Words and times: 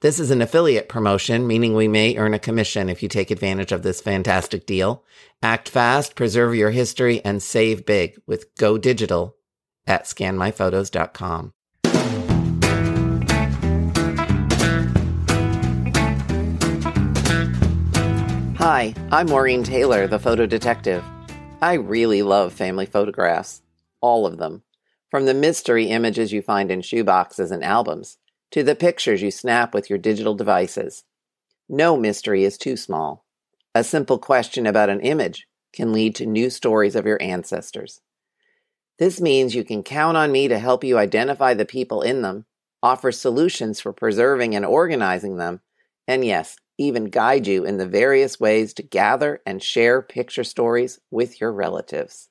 This 0.00 0.20
is 0.20 0.30
an 0.30 0.40
affiliate 0.40 0.88
promotion, 0.88 1.48
meaning 1.48 1.74
we 1.74 1.88
may 1.88 2.16
earn 2.16 2.32
a 2.32 2.38
commission 2.38 2.88
if 2.88 3.02
you 3.02 3.08
take 3.08 3.32
advantage 3.32 3.72
of 3.72 3.82
this 3.82 4.00
fantastic 4.00 4.64
deal. 4.64 5.02
Act 5.42 5.68
fast, 5.68 6.14
preserve 6.14 6.54
your 6.54 6.70
history, 6.70 7.20
and 7.24 7.42
save 7.42 7.84
big 7.84 8.16
with 8.24 8.54
Go 8.54 8.78
Digital 8.78 9.34
at 9.88 10.04
scanmyphotos.com. 10.04 11.52
Hi, 18.56 18.94
I'm 19.10 19.26
Maureen 19.26 19.64
Taylor, 19.64 20.06
the 20.06 20.20
photo 20.20 20.46
detective. 20.46 21.02
I 21.60 21.74
really 21.74 22.22
love 22.22 22.52
family 22.52 22.86
photographs. 22.86 23.62
All 24.00 24.26
of 24.26 24.38
them. 24.38 24.62
From 25.10 25.26
the 25.26 25.34
mystery 25.34 25.86
images 25.86 26.32
you 26.32 26.40
find 26.40 26.70
in 26.70 26.82
shoeboxes 26.82 27.50
and 27.50 27.64
albums 27.64 28.18
to 28.50 28.62
the 28.62 28.74
pictures 28.74 29.22
you 29.22 29.30
snap 29.30 29.74
with 29.74 29.90
your 29.90 29.98
digital 29.98 30.34
devices. 30.34 31.04
No 31.68 31.96
mystery 31.96 32.44
is 32.44 32.58
too 32.58 32.76
small. 32.76 33.24
A 33.74 33.84
simple 33.84 34.18
question 34.18 34.66
about 34.66 34.88
an 34.88 35.00
image 35.00 35.46
can 35.72 35.92
lead 35.92 36.14
to 36.16 36.26
new 36.26 36.50
stories 36.50 36.96
of 36.96 37.06
your 37.06 37.20
ancestors. 37.22 38.00
This 38.98 39.20
means 39.20 39.54
you 39.54 39.64
can 39.64 39.82
count 39.82 40.16
on 40.16 40.32
me 40.32 40.48
to 40.48 40.58
help 40.58 40.82
you 40.82 40.98
identify 40.98 41.54
the 41.54 41.64
people 41.64 42.02
in 42.02 42.22
them, 42.22 42.46
offer 42.82 43.12
solutions 43.12 43.80
for 43.80 43.92
preserving 43.92 44.54
and 44.54 44.64
organizing 44.64 45.36
them, 45.36 45.60
and 46.06 46.24
yes, 46.24 46.56
even 46.78 47.06
guide 47.06 47.46
you 47.46 47.64
in 47.64 47.76
the 47.76 47.86
various 47.86 48.40
ways 48.40 48.72
to 48.74 48.82
gather 48.82 49.40
and 49.44 49.62
share 49.62 50.00
picture 50.00 50.44
stories 50.44 50.98
with 51.10 51.40
your 51.40 51.52
relatives. 51.52 52.27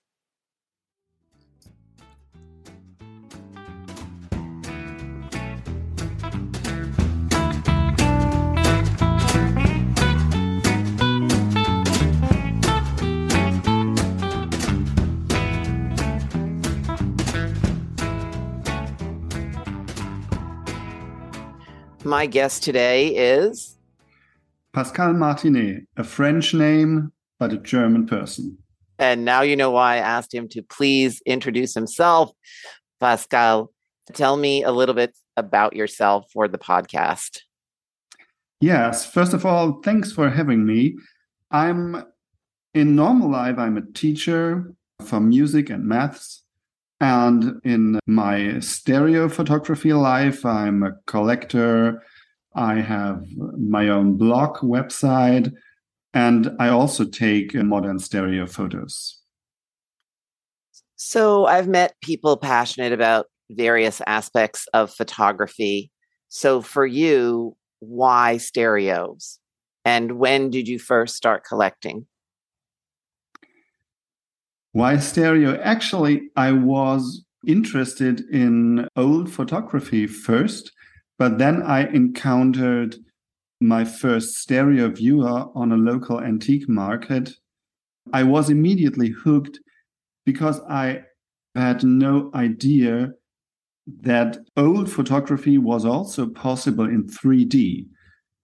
My 22.07 22.25
guest 22.25 22.63
today 22.63 23.07
is 23.09 23.77
Pascal 24.71 25.11
Martiné, 25.13 25.85
a 25.97 26.05
French 26.05 26.53
name, 26.53 27.11
but 27.37 27.51
a 27.51 27.57
German 27.57 28.07
person. 28.07 28.57
And 28.97 29.25
now 29.25 29.41
you 29.41 29.57
know 29.57 29.71
why 29.71 29.95
I 29.95 29.97
asked 29.97 30.33
him 30.33 30.47
to 30.51 30.61
please 30.61 31.21
introduce 31.25 31.73
himself. 31.73 32.31
Pascal, 33.01 33.73
tell 34.13 34.37
me 34.37 34.63
a 34.63 34.71
little 34.71 34.95
bit 34.95 35.17
about 35.35 35.75
yourself 35.75 36.31
for 36.31 36.47
the 36.47 36.57
podcast. 36.57 37.39
Yes, 38.61 39.05
first 39.05 39.33
of 39.33 39.45
all, 39.45 39.81
thanks 39.81 40.13
for 40.13 40.29
having 40.29 40.65
me. 40.65 40.95
I'm 41.51 42.05
in 42.73 42.95
normal 42.95 43.29
life, 43.29 43.57
I'm 43.57 43.75
a 43.75 43.85
teacher 43.85 44.73
for 45.01 45.19
music 45.19 45.69
and 45.69 45.83
maths. 45.83 46.45
And 46.99 47.61
in 47.63 47.99
my 48.07 48.59
stereo 48.59 49.29
photography 49.29 49.93
life, 49.93 50.45
I'm 50.45 50.81
a 50.83 50.93
collector. 51.05 52.01
I 52.55 52.75
have 52.81 53.23
my 53.37 53.89
own 53.89 54.17
blog 54.17 54.57
website, 54.57 55.53
and 56.13 56.49
I 56.59 56.69
also 56.69 57.05
take 57.05 57.53
modern 57.53 57.99
stereo 57.99 58.47
photos. 58.47 59.21
So 60.95 61.45
I've 61.45 61.67
met 61.67 61.93
people 62.01 62.35
passionate 62.37 62.93
about 62.93 63.27
various 63.51 64.01
aspects 64.07 64.67
of 64.73 64.91
photography. 64.91 65.91
So 66.29 66.63
for 66.63 66.85
you, 66.85 67.55
why 67.79 68.37
stereos? 68.37 69.39
And 69.85 70.13
when 70.13 70.49
did 70.49 70.67
you 70.67 70.79
first 70.79 71.15
start 71.15 71.43
collecting? 71.47 72.07
Why 74.77 74.99
stereo? 74.99 75.59
Actually, 75.63 76.29
I 76.35 76.51
was 76.51 77.25
interested 77.47 78.19
in 78.31 78.87
old 78.95 79.27
photography 79.27 80.05
first, 80.05 80.71
but 81.17 81.39
then 81.39 81.63
I 81.63 81.87
encountered 81.87 82.95
my 83.59 83.83
first 83.83 84.35
stereo 84.35 84.89
viewer 84.89 85.45
on 85.55 85.71
a 85.71 85.77
local 85.77 86.21
antique 86.21 86.69
market. 86.69 87.31
I 88.13 88.21
was 88.21 88.51
immediately 88.51 89.09
hooked 89.09 89.59
because 90.27 90.61
I 90.69 91.01
had 91.55 91.83
no 91.83 92.29
idea 92.35 93.13
that 94.01 94.37
old 94.57 94.91
photography 94.91 95.57
was 95.57 95.85
also 95.85 96.27
possible 96.29 96.85
in 96.85 97.07
3D. 97.07 97.87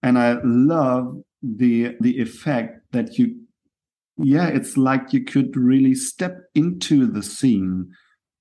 And 0.02 0.18
I 0.18 0.38
love 0.42 1.16
the 1.44 1.94
the 2.00 2.18
effect 2.20 2.80
that 2.90 3.18
you 3.18 3.43
yeah, 4.16 4.48
it's 4.48 4.76
like 4.76 5.12
you 5.12 5.24
could 5.24 5.56
really 5.56 5.94
step 5.94 6.38
into 6.54 7.06
the 7.06 7.22
scene. 7.22 7.92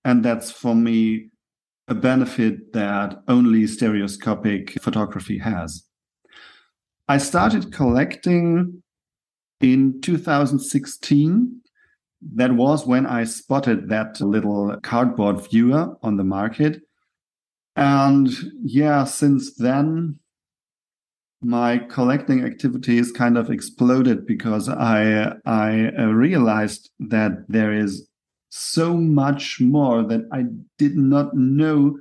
And 0.05 0.23
that's 0.23 0.51
for 0.51 0.75
me 0.75 1.29
a 1.87 1.95
benefit 1.95 2.73
that 2.73 3.23
only 3.27 3.67
stereoscopic 3.67 4.81
photography 4.81 5.39
has. 5.39 5.83
I 7.07 7.17
started 7.17 7.73
collecting 7.73 8.83
in 9.59 9.99
2016. 10.01 11.61
That 12.35 12.53
was 12.53 12.85
when 12.85 13.05
I 13.05 13.25
spotted 13.25 13.89
that 13.89 14.21
little 14.21 14.77
cardboard 14.81 15.49
viewer 15.49 15.97
on 16.01 16.15
the 16.17 16.23
market. 16.23 16.81
And 17.75 18.29
yeah, 18.63 19.03
since 19.03 19.55
then, 19.55 20.19
my 21.43 21.77
collecting 21.89 22.43
activities 22.43 23.11
kind 23.11 23.37
of 23.37 23.49
exploded 23.49 24.25
because 24.25 24.69
I 24.69 25.35
I 25.45 25.91
uh, 25.97 26.05
realized 26.07 26.91
that 26.99 27.45
there 27.47 27.73
is 27.73 28.07
so 28.49 28.95
much 28.95 29.59
more 29.59 30.03
that 30.03 30.21
I 30.31 30.45
did 30.77 30.95
not 30.95 31.35
know. 31.35 31.97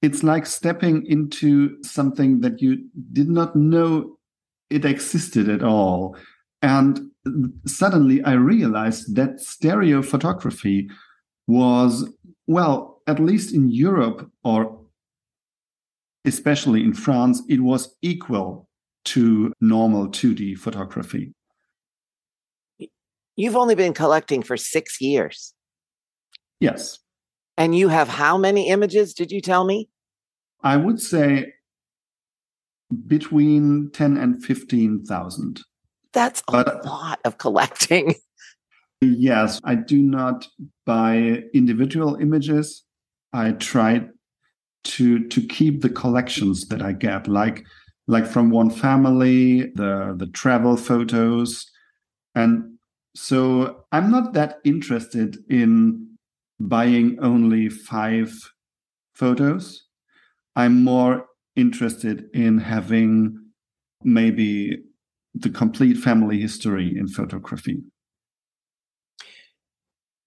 It's 0.00 0.22
like 0.22 0.46
stepping 0.46 1.06
into 1.06 1.82
something 1.82 2.40
that 2.40 2.60
you 2.60 2.88
did 3.12 3.28
not 3.28 3.54
know 3.54 4.18
it 4.70 4.84
existed 4.84 5.48
at 5.48 5.62
all. 5.62 6.16
And 6.62 7.10
suddenly 7.66 8.22
I 8.24 8.32
realized 8.32 9.14
that 9.16 9.40
stereo 9.40 10.02
photography 10.02 10.88
was, 11.46 12.10
well, 12.46 13.02
at 13.06 13.20
least 13.20 13.54
in 13.54 13.68
Europe 13.68 14.30
or 14.44 14.80
especially 16.24 16.82
in 16.82 16.94
France, 16.94 17.42
it 17.48 17.60
was 17.60 17.96
equal 18.00 18.68
to 19.04 19.52
normal 19.60 20.08
2D 20.08 20.58
photography. 20.58 21.34
You've 23.36 23.56
only 23.56 23.74
been 23.74 23.94
collecting 23.94 24.42
for 24.42 24.56
six 24.56 25.00
years. 25.00 25.54
Yes. 26.60 26.98
And 27.56 27.74
you 27.76 27.88
have 27.88 28.08
how 28.08 28.36
many 28.36 28.68
images, 28.68 29.14
did 29.14 29.32
you 29.32 29.40
tell 29.40 29.64
me? 29.64 29.88
I 30.62 30.76
would 30.76 31.00
say 31.00 31.52
between 33.06 33.90
10 33.92 34.16
and 34.16 34.44
15,000. 34.44 35.60
That's 36.12 36.42
a 36.48 36.52
but, 36.52 36.84
lot 36.84 37.20
of 37.24 37.38
collecting. 37.38 38.14
Yes, 39.04 39.60
I 39.64 39.74
do 39.74 40.00
not 40.00 40.46
buy 40.86 41.42
individual 41.52 42.14
images. 42.14 42.84
I 43.32 43.50
try 43.50 44.02
to 44.84 45.26
to 45.28 45.40
keep 45.44 45.82
the 45.82 45.90
collections 45.90 46.68
that 46.68 46.82
I 46.82 46.92
get 46.92 47.26
like 47.26 47.64
like 48.06 48.26
from 48.26 48.50
one 48.50 48.70
family, 48.70 49.72
the 49.74 50.14
the 50.16 50.26
travel 50.26 50.76
photos, 50.76 51.70
and 52.34 52.78
so 53.14 53.84
I'm 53.92 54.10
not 54.10 54.32
that 54.32 54.58
interested 54.64 55.38
in 55.48 56.08
buying 56.58 57.18
only 57.20 57.68
five 57.68 58.32
photos. 59.14 59.86
I'm 60.56 60.82
more 60.84 61.26
interested 61.56 62.28
in 62.34 62.58
having 62.58 63.38
maybe 64.02 64.78
the 65.34 65.50
complete 65.50 65.96
family 65.96 66.40
history 66.40 66.96
in 66.96 67.08
photography. 67.08 67.82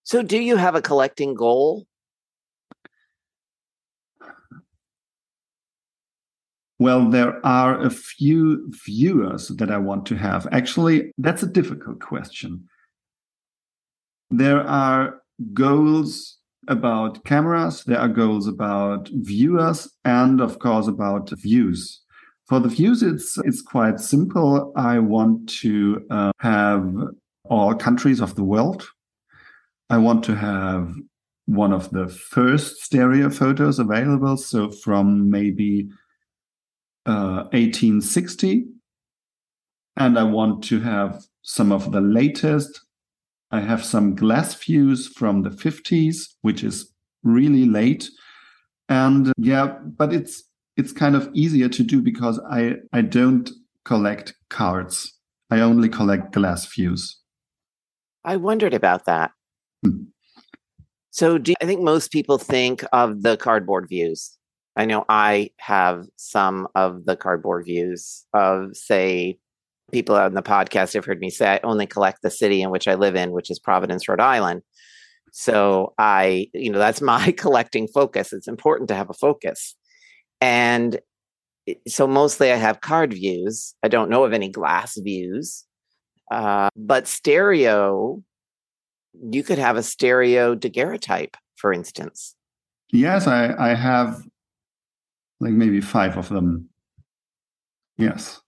So, 0.04 0.22
do 0.22 0.38
you 0.38 0.56
have 0.57 0.75
a 0.75 0.81
collecting 0.81 1.33
goal? 1.33 1.88
Well, 6.77 7.10
there 7.10 7.45
are 7.45 7.80
a 7.80 7.89
few 7.89 8.69
viewers 8.86 9.48
that 9.48 9.72
I 9.72 9.77
want 9.77 10.06
to 10.07 10.16
have. 10.16 10.48
Actually, 10.51 11.13
that's 11.18 11.44
a 11.44 11.48
difficult 11.48 12.01
question. 12.01 12.68
There 14.30 14.62
are 14.62 15.22
goals 15.54 16.38
about 16.68 17.24
cameras, 17.24 17.83
there 17.83 18.00
are 18.00 18.10
goals 18.10 18.48
about 18.48 19.10
viewers, 19.13 19.88
and 20.04 20.42
of 20.42 20.60
course 20.60 20.88
about 20.88 21.30
views. 21.30 22.01
For 22.48 22.60
the 22.60 22.69
views, 22.69 23.01
it's 23.01 23.38
it's 23.39 23.62
quite 23.62 24.00
simple. 24.00 24.74
I 24.75 25.00
want 25.00 25.50
to 25.62 26.06
uh, 26.10 26.31
have 26.39 26.94
all 27.45 27.74
countries 27.75 28.19
of 28.19 28.36
the 28.36 28.44
world. 28.44 28.88
I 29.89 29.98
want 29.98 30.24
to 30.25 30.36
have 30.36 30.94
one 31.45 31.72
of 31.72 31.92
the 31.92 32.07
first 32.07 32.77
stereo 32.77 33.30
photos 33.30 33.80
available, 33.80 34.38
so 34.38 34.72
from 34.72 35.30
maybe 35.30 35.88
uh, 37.06 37.48
1860, 37.52 38.66
and 39.98 40.18
I 40.18 40.24
want 40.24 40.63
to 40.66 40.80
have 40.80 41.24
some 41.42 41.72
of 41.72 41.92
the 41.92 42.02
latest 42.02 42.86
I 43.52 43.62
have 43.62 43.86
some 43.86 44.16
glass 44.16 44.54
views 44.56 45.07
from 45.07 45.44
the 45.44 45.50
50s, 45.50 46.28
which 46.42 46.63
is 46.63 46.92
really 47.24 47.66
late. 47.66 48.10
And 48.90 49.31
yeah, 49.38 49.78
but 49.98 50.13
it's 50.13 50.44
it's 50.78 50.92
kind 50.92 51.16
of 51.16 51.30
easier 51.34 51.69
to 51.69 51.84
do 51.84 52.02
because 52.02 52.40
I 52.52 52.75
I 52.92 53.02
don't 53.02 53.50
collect 53.86 54.36
cards. 54.50 55.13
I 55.50 55.62
only 55.62 55.90
collect 55.90 56.34
glass 56.34 56.66
views. 56.66 57.18
I 58.24 58.36
wondered 58.36 58.74
about 58.74 59.06
that. 59.06 59.31
Hmm. 59.84 60.06
So 61.12 61.38
do 61.38 61.51
you, 61.51 61.56
I 61.62 61.66
think 61.66 61.81
most 61.81 62.12
people 62.12 62.38
think 62.38 62.84
of 62.92 63.22
the 63.22 63.38
cardboard 63.38 63.88
views. 63.88 64.38
I 64.75 64.86
know 64.86 65.06
I 65.07 65.51
have 65.57 66.06
some 66.18 66.68
of 66.75 67.06
the 67.06 67.16
cardboard 67.16 67.66
views 67.66 68.25
of 68.33 68.75
say 68.75 69.39
people 69.92 70.16
on 70.16 70.33
the 70.33 70.42
podcast 70.42 70.94
have 70.94 71.06
heard 71.06 71.19
me 71.19 71.30
say 71.30 71.48
I 71.48 71.60
only 71.63 71.86
collect 71.86 72.22
the 72.22 72.31
city 72.31 72.62
in 72.62 72.72
which 72.72 72.88
I 72.88 72.95
live 72.95 73.16
in, 73.16 73.31
which 73.31 73.50
is 73.50 73.60
Providence, 73.60 74.07
Rhode 74.07 74.19
Island. 74.19 74.62
So 75.31 75.94
I, 75.98 76.48
you 76.54 76.72
know, 76.72 76.80
that's 76.80 77.01
my 77.13 77.31
collecting 77.31 77.88
focus. 77.88 78.33
It's 78.33 78.48
important 78.48 78.89
to 78.89 78.95
have 78.95 79.10
a 79.10 79.13
focus. 79.13 79.75
And 80.42 81.00
so 81.88 82.06
mostly 82.07 82.51
I 82.51 82.57
have 82.57 82.81
card 82.81 83.13
views. 83.13 83.75
I 83.81 83.88
don't 83.88 84.10
know 84.10 84.24
of 84.24 84.33
any 84.33 84.50
glass 84.50 84.98
views. 84.98 85.66
Uh, 86.31 86.69
but 86.75 87.07
stereo, 87.07 88.22
you 89.30 89.44
could 89.44 89.57
have 89.57 89.77
a 89.77 89.83
stereo 89.83 90.56
daguerreotype, 90.56 91.38
for 91.56 91.72
instance. 91.72 92.36
Yes, 92.92 93.27
I, 93.27 93.54
I 93.57 93.74
have 93.75 94.24
like 95.40 95.54
maybe 95.54 95.82
five 95.82 96.18
of 96.18 96.30
them. 96.30 96.70
Yes. 97.98 98.42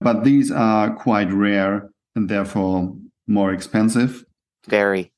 But 0.00 0.24
these 0.24 0.50
are 0.50 0.94
quite 0.94 1.32
rare 1.32 1.90
and 2.14 2.28
therefore 2.28 2.96
more 3.26 3.52
expensive. 3.52 4.24
Very. 4.66 5.12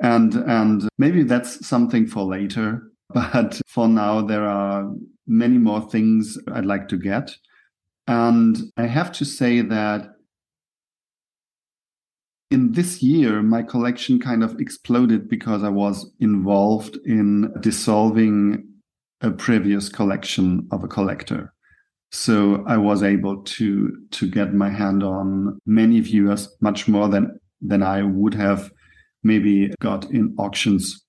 And 0.00 0.34
and 0.34 0.88
maybe 0.98 1.22
that's 1.22 1.66
something 1.66 2.06
for 2.06 2.24
later. 2.24 2.82
But 3.12 3.60
for 3.66 3.88
now, 3.88 4.22
there 4.22 4.44
are 4.44 4.88
many 5.26 5.58
more 5.58 5.80
things 5.90 6.38
I'd 6.52 6.64
like 6.64 6.86
to 6.88 6.96
get. 6.96 7.32
And 8.06 8.56
I 8.76 8.86
have 8.86 9.10
to 9.12 9.24
say 9.24 9.62
that 9.62 10.10
in 12.52 12.72
this 12.72 13.02
year, 13.02 13.42
my 13.42 13.62
collection 13.62 14.20
kind 14.20 14.44
of 14.44 14.60
exploded 14.60 15.28
because 15.28 15.64
I 15.64 15.68
was 15.68 16.12
involved 16.20 16.98
in 17.04 17.52
dissolving 17.60 18.69
a 19.20 19.30
previous 19.30 19.88
collection 19.88 20.66
of 20.72 20.84
a 20.84 20.88
collector. 20.88 21.52
So 22.12 22.64
I 22.66 22.76
was 22.76 23.02
able 23.02 23.42
to 23.42 23.96
to 24.10 24.28
get 24.28 24.52
my 24.52 24.68
hand 24.68 25.02
on 25.02 25.58
many 25.66 26.00
viewers, 26.00 26.48
much 26.60 26.88
more 26.88 27.08
than 27.08 27.38
than 27.60 27.82
I 27.82 28.02
would 28.02 28.34
have 28.34 28.70
maybe 29.22 29.72
got 29.80 30.10
in 30.10 30.34
auctions. 30.38 31.04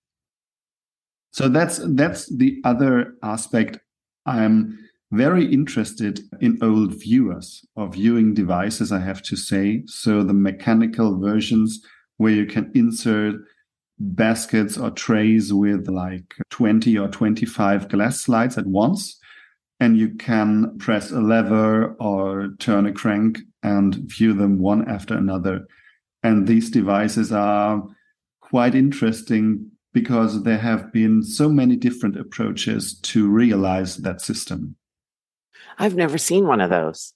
So 1.31 1.47
that's 1.47 1.79
that's 1.95 2.25
the 2.35 2.61
other 2.63 3.15
aspect. 3.23 3.79
I'm 4.25 4.77
very 5.11 5.45
interested 5.51 6.21
in 6.39 6.57
old 6.61 6.93
viewers 6.93 7.65
or 7.75 7.89
viewing 7.89 8.33
devices, 8.33 8.91
I 8.91 8.99
have 8.99 9.21
to 9.23 9.35
say. 9.35 9.83
So 9.87 10.23
the 10.23 10.33
mechanical 10.33 11.19
versions 11.19 11.81
where 12.17 12.31
you 12.31 12.45
can 12.45 12.71
insert 12.75 13.35
baskets 14.01 14.77
or 14.77 14.91
trays 14.91 15.53
with 15.53 15.87
like 15.87 16.35
20 16.49 16.97
or 16.97 17.07
25 17.07 17.89
glass 17.89 18.19
slides 18.19 18.57
at 18.57 18.65
once 18.65 19.19
and 19.79 19.97
you 19.97 20.09
can 20.09 20.77
press 20.77 21.11
a 21.11 21.19
lever 21.19 21.95
or 21.99 22.49
turn 22.59 22.85
a 22.85 22.93
crank 22.93 23.39
and 23.63 23.95
view 23.95 24.31
them 24.33 24.59
one 24.59 24.87
after 24.87 25.15
another. 25.15 25.65
And 26.21 26.47
these 26.47 26.69
devices 26.69 27.31
are 27.31 27.83
quite 28.41 28.75
interesting 28.75 29.71
because 29.91 30.43
there 30.43 30.59
have 30.59 30.93
been 30.93 31.23
so 31.23 31.49
many 31.49 31.75
different 31.75 32.15
approaches 32.15 32.99
to 32.99 33.27
realize 33.27 33.97
that 33.97 34.21
system. 34.21 34.75
I've 35.79 35.95
never 35.95 36.19
seen 36.19 36.45
one 36.45 36.61
of 36.61 36.69
those. 36.69 37.13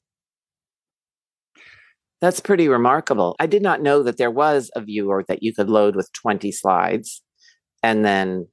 That's 2.26 2.40
pretty 2.40 2.68
remarkable. 2.68 3.36
I 3.40 3.46
did 3.46 3.62
not 3.62 3.84
know 3.84 4.02
that 4.02 4.18
there 4.18 4.32
was 4.32 4.72
a 4.76 4.82
viewer 4.82 5.24
that 5.28 5.44
you 5.44 5.54
could 5.54 5.70
load 5.70 5.96
with 5.96 6.12
20 6.14 6.52
slides 6.52 7.22
and 7.84 8.04
then 8.04 8.48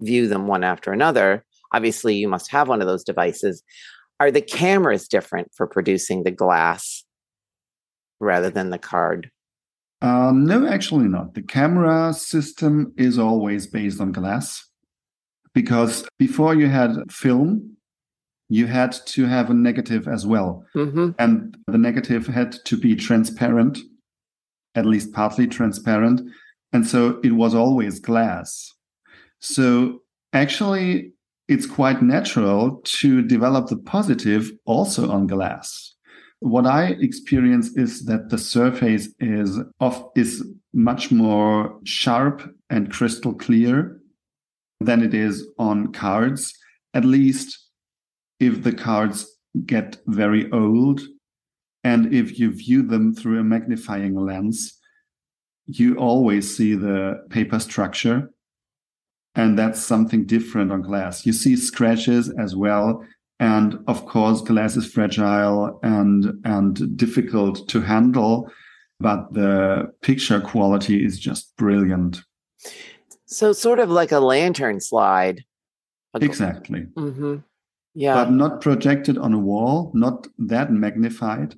view 0.00 0.26
them 0.26 0.46
one 0.46 0.64
after 0.64 0.90
another 0.90 1.44
obviously 1.72 2.14
you 2.14 2.28
must 2.28 2.50
have 2.50 2.68
one 2.68 2.80
of 2.80 2.86
those 2.86 3.04
devices. 3.04 3.62
Are 4.18 4.30
the 4.30 4.40
cameras 4.40 5.08
different 5.08 5.50
for 5.54 5.66
producing 5.66 6.24
the 6.24 6.30
glass 6.30 7.04
rather 8.20 8.50
than 8.50 8.70
the 8.70 8.78
card? 8.78 9.30
Um, 10.02 10.44
no, 10.44 10.66
actually 10.66 11.08
not. 11.08 11.34
The 11.34 11.42
camera 11.42 12.12
system 12.14 12.92
is 12.96 13.18
always 13.18 13.66
based 13.66 14.00
on 14.00 14.12
glass 14.12 14.66
because 15.54 16.06
before 16.18 16.54
you 16.54 16.68
had 16.68 16.96
film, 17.10 17.76
you 18.50 18.66
had 18.66 18.92
to 19.06 19.24
have 19.26 19.48
a 19.48 19.54
negative 19.54 20.08
as 20.08 20.26
well. 20.26 20.66
Mm-hmm. 20.74 21.10
And 21.18 21.56
the 21.68 21.78
negative 21.78 22.26
had 22.26 22.52
to 22.64 22.76
be 22.76 22.96
transparent, 22.96 23.78
at 24.74 24.84
least 24.84 25.12
partly 25.12 25.46
transparent. 25.46 26.20
And 26.72 26.86
so 26.86 27.20
it 27.22 27.32
was 27.32 27.54
always 27.54 28.00
glass. 28.00 28.74
So 29.38 30.00
actually, 30.32 31.12
it's 31.48 31.66
quite 31.66 32.02
natural 32.02 32.80
to 32.84 33.22
develop 33.22 33.68
the 33.68 33.76
positive 33.76 34.50
also 34.66 35.10
on 35.10 35.28
glass. 35.28 35.94
What 36.40 36.66
I 36.66 36.96
experience 37.00 37.76
is 37.76 38.04
that 38.06 38.30
the 38.30 38.38
surface 38.38 39.08
is 39.20 39.60
of 39.78 40.04
is 40.16 40.44
much 40.72 41.12
more 41.12 41.78
sharp 41.84 42.42
and 42.68 42.90
crystal 42.90 43.34
clear 43.34 44.00
than 44.80 45.02
it 45.02 45.14
is 45.14 45.46
on 45.58 45.92
cards, 45.92 46.56
at 46.94 47.04
least 47.04 47.59
if 48.40 48.62
the 48.62 48.72
cards 48.72 49.26
get 49.66 49.98
very 50.06 50.50
old 50.50 51.00
and 51.84 52.12
if 52.12 52.38
you 52.38 52.52
view 52.52 52.82
them 52.82 53.14
through 53.14 53.38
a 53.38 53.44
magnifying 53.44 54.14
lens, 54.14 54.78
you 55.66 55.96
always 55.96 56.56
see 56.56 56.74
the 56.74 57.24
paper 57.30 57.58
structure 57.58 58.30
and 59.34 59.58
that's 59.58 59.80
something 59.80 60.26
different 60.26 60.72
on 60.72 60.82
glass. 60.82 61.24
You 61.24 61.32
see 61.32 61.56
scratches 61.56 62.30
as 62.38 62.56
well. 62.56 63.04
And 63.38 63.78
of 63.86 64.04
course, 64.06 64.42
glass 64.42 64.76
is 64.76 64.92
fragile 64.92 65.78
and, 65.82 66.34
and 66.44 66.96
difficult 66.96 67.68
to 67.68 67.80
handle, 67.80 68.50
but 68.98 69.32
the 69.32 69.92
picture 70.02 70.40
quality 70.40 71.04
is 71.04 71.18
just 71.18 71.56
brilliant. 71.56 72.20
So, 73.24 73.52
sort 73.52 73.78
of 73.78 73.88
like 73.88 74.12
a 74.12 74.18
lantern 74.18 74.80
slide. 74.80 75.44
Exactly. 76.20 76.86
Mm-hmm. 76.96 77.36
Yeah. 77.94 78.14
But 78.14 78.30
not 78.30 78.60
projected 78.60 79.18
on 79.18 79.34
a 79.34 79.38
wall, 79.38 79.90
not 79.94 80.26
that 80.38 80.72
magnified. 80.72 81.54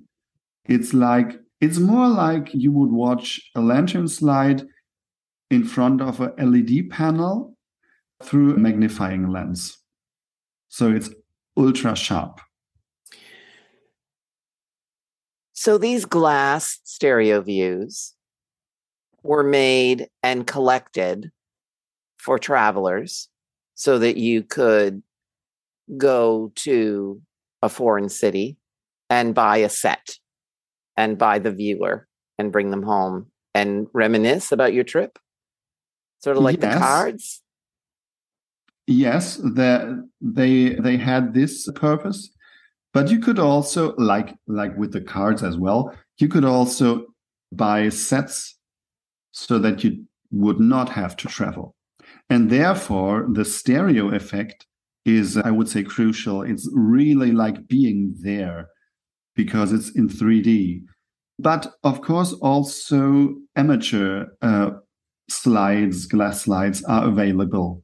It's 0.65 0.95
like, 0.95 1.39
it's 1.61 1.79
more 1.79 2.09
like 2.09 2.55
you 2.55 2.73
would 2.73 2.91
watch 2.91 3.51
a 3.55 3.61
lantern 3.61 4.09
slide 4.09 4.63
in 5.51 5.65
front 5.65 6.01
of 6.01 6.21
a 6.21 6.33
LED 6.39 6.91
panel 6.91 7.57
through 8.23 8.55
a 8.55 8.59
magnifying 8.59 9.29
lens. 9.29 9.79
So 10.69 10.91
it's 10.91 11.11
ultra 11.57 11.95
sharp. 11.95 12.41
So 15.53 15.79
these 15.79 16.07
glass 16.07 16.81
stereo 16.85 17.41
views 17.41 18.15
were 19.23 19.45
made 19.45 20.09
and 20.23 20.47
collected 20.47 21.31
for 22.19 22.39
travelers 22.39 23.29
so 23.75 23.99
that 23.99 24.17
you 24.17 24.43
could 24.43 25.03
go 25.97 26.53
to 26.57 27.21
a 27.63 27.69
foreign 27.69 28.09
city 28.09 28.57
and 29.11 29.35
buy 29.35 29.59
a 29.59 29.69
set 29.69 30.17
and 30.97 31.19
buy 31.19 31.39
the 31.39 31.53
viewer 31.53 32.07
and 32.39 32.53
bring 32.53 32.71
them 32.71 32.83
home 32.83 33.27
and 33.55 33.87
reminisce 33.93 34.53
about 34.53 34.73
your 34.73 34.85
trip 34.85 35.19
sort 36.21 36.37
of 36.37 36.43
like 36.43 36.61
yes. 36.63 36.75
the 36.75 36.79
cards 36.79 37.43
yes, 38.87 39.41
they 40.21 40.77
they 40.81 40.97
had 40.97 41.35
this 41.35 41.69
purpose, 41.75 42.31
but 42.93 43.11
you 43.11 43.19
could 43.19 43.39
also 43.39 43.95
like 43.97 44.35
like 44.47 44.77
with 44.77 44.93
the 44.93 45.01
cards 45.01 45.43
as 45.43 45.57
well. 45.57 45.95
You 46.19 46.29
could 46.29 46.45
also 46.45 47.07
buy 47.51 47.89
sets 47.89 48.59
so 49.33 49.59
that 49.59 49.83
you 49.85 50.05
would 50.31 50.61
not 50.61 50.91
have 50.91 51.17
to 51.17 51.29
travel. 51.29 51.75
And 52.29 52.51
therefore, 52.51 53.27
the 53.31 53.45
stereo 53.45 54.15
effect 54.15 54.67
is, 55.05 55.37
I 55.37 55.51
would 55.51 55.69
say, 55.69 55.83
crucial. 55.83 56.43
It's 56.43 56.69
really 56.73 57.33
like 57.33 57.67
being 57.69 58.15
there 58.21 58.69
because 59.35 59.73
it's 59.73 59.91
in 59.91 60.09
3D. 60.09 60.83
But 61.39 61.73
of 61.83 62.03
course, 62.03 62.33
also 62.35 63.35
amateur 63.57 64.27
uh, 64.43 64.71
slides, 65.29 66.07
glass 66.07 66.43
slides 66.43 66.85
are 66.85 67.09
available. 67.09 67.83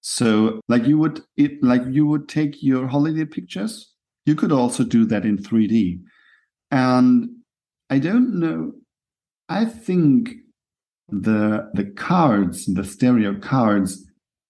So, 0.00 0.60
like 0.68 0.86
you 0.86 0.98
would, 0.98 1.20
it 1.36 1.62
like 1.62 1.82
you 1.88 2.06
would 2.06 2.28
take 2.28 2.62
your 2.62 2.88
holiday 2.88 3.24
pictures. 3.24 3.92
You 4.26 4.34
could 4.34 4.52
also 4.52 4.84
do 4.84 5.04
that 5.06 5.24
in 5.24 5.38
3D. 5.38 6.00
And 6.70 7.28
I 7.90 7.98
don't 7.98 8.40
know. 8.40 8.72
I 9.48 9.64
think 9.66 10.30
the 11.08 11.70
the 11.74 11.84
cards, 11.84 12.66
the 12.66 12.84
stereo 12.84 13.38
cards, 13.38 14.04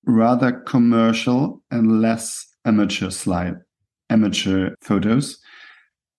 rather 0.07 0.53
commercial 0.53 1.63
and 1.71 2.01
less 2.01 2.47
amateur 2.65 3.11
slide, 3.11 3.57
amateur 4.11 4.75
photos. 4.83 5.39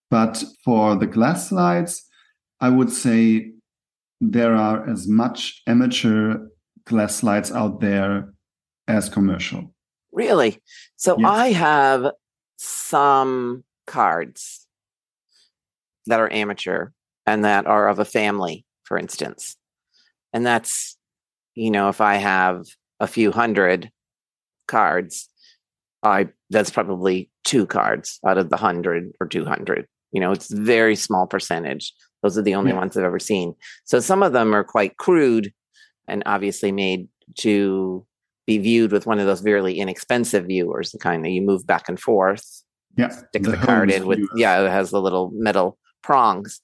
But 0.09 0.43
for 0.63 0.95
the 0.95 1.07
glass 1.07 1.49
slides, 1.49 2.05
I 2.59 2.69
would 2.69 2.91
say 2.91 3.51
there 4.21 4.55
are 4.55 4.87
as 4.89 5.07
much 5.07 5.61
amateur 5.67 6.37
glass 6.85 7.15
slides 7.15 7.51
out 7.51 7.81
there 7.81 8.33
as 8.87 9.09
commercial. 9.09 9.73
Really? 10.11 10.61
So 10.95 11.17
yes. 11.17 11.29
I 11.29 11.51
have 11.51 12.11
some 12.57 13.63
cards 13.87 14.67
that 16.05 16.19
are 16.19 16.31
amateur 16.31 16.89
and 17.25 17.43
that 17.43 17.65
are 17.65 17.87
of 17.87 17.99
a 17.99 18.05
family, 18.05 18.65
for 18.83 18.97
instance. 18.97 19.55
And 20.31 20.45
that's, 20.45 20.97
you 21.55 21.71
know, 21.71 21.89
if 21.89 22.01
I 22.01 22.15
have 22.15 22.65
a 23.03 23.07
few 23.07 23.31
hundred 23.31 23.91
cards, 24.67 25.29
I 26.01 26.29
that's 26.49 26.71
probably 26.71 27.29
two 27.43 27.65
cards 27.65 28.19
out 28.25 28.37
of 28.37 28.49
the 28.49 28.57
hundred 28.57 29.11
or 29.19 29.27
two 29.27 29.45
hundred. 29.45 29.85
You 30.13 30.21
know, 30.21 30.31
it's 30.31 30.51
very 30.51 30.95
small 30.95 31.27
percentage. 31.27 31.93
Those 32.21 32.37
are 32.37 32.41
the 32.41 32.55
only 32.55 32.71
yeah. 32.71 32.77
ones 32.77 32.95
I've 32.95 33.03
ever 33.03 33.19
seen. 33.19 33.55
So 33.83 33.99
some 33.99 34.23
of 34.23 34.31
them 34.31 34.55
are 34.55 34.63
quite 34.63 34.97
crude 34.97 35.51
and 36.07 36.23
obviously 36.25 36.71
made 36.71 37.09
to 37.39 38.05
be 38.47 38.57
viewed 38.57 38.91
with 38.93 39.05
one 39.05 39.19
of 39.19 39.25
those 39.25 39.41
very 39.41 39.75
inexpensive 39.75 40.45
viewers, 40.45 40.91
the 40.91 40.99
kind 40.99 41.25
that 41.25 41.31
you 41.31 41.41
move 41.41 41.67
back 41.67 41.89
and 41.89 41.99
forth. 41.99 42.63
Yeah. 42.95 43.09
Stick 43.09 43.43
the, 43.43 43.51
the 43.51 43.57
card 43.57 43.91
in 43.91 44.05
with, 44.05 44.19
yeah, 44.35 44.61
it 44.61 44.69
has 44.69 44.91
the 44.91 45.01
little 45.01 45.31
metal 45.33 45.77
prongs. 46.01 46.61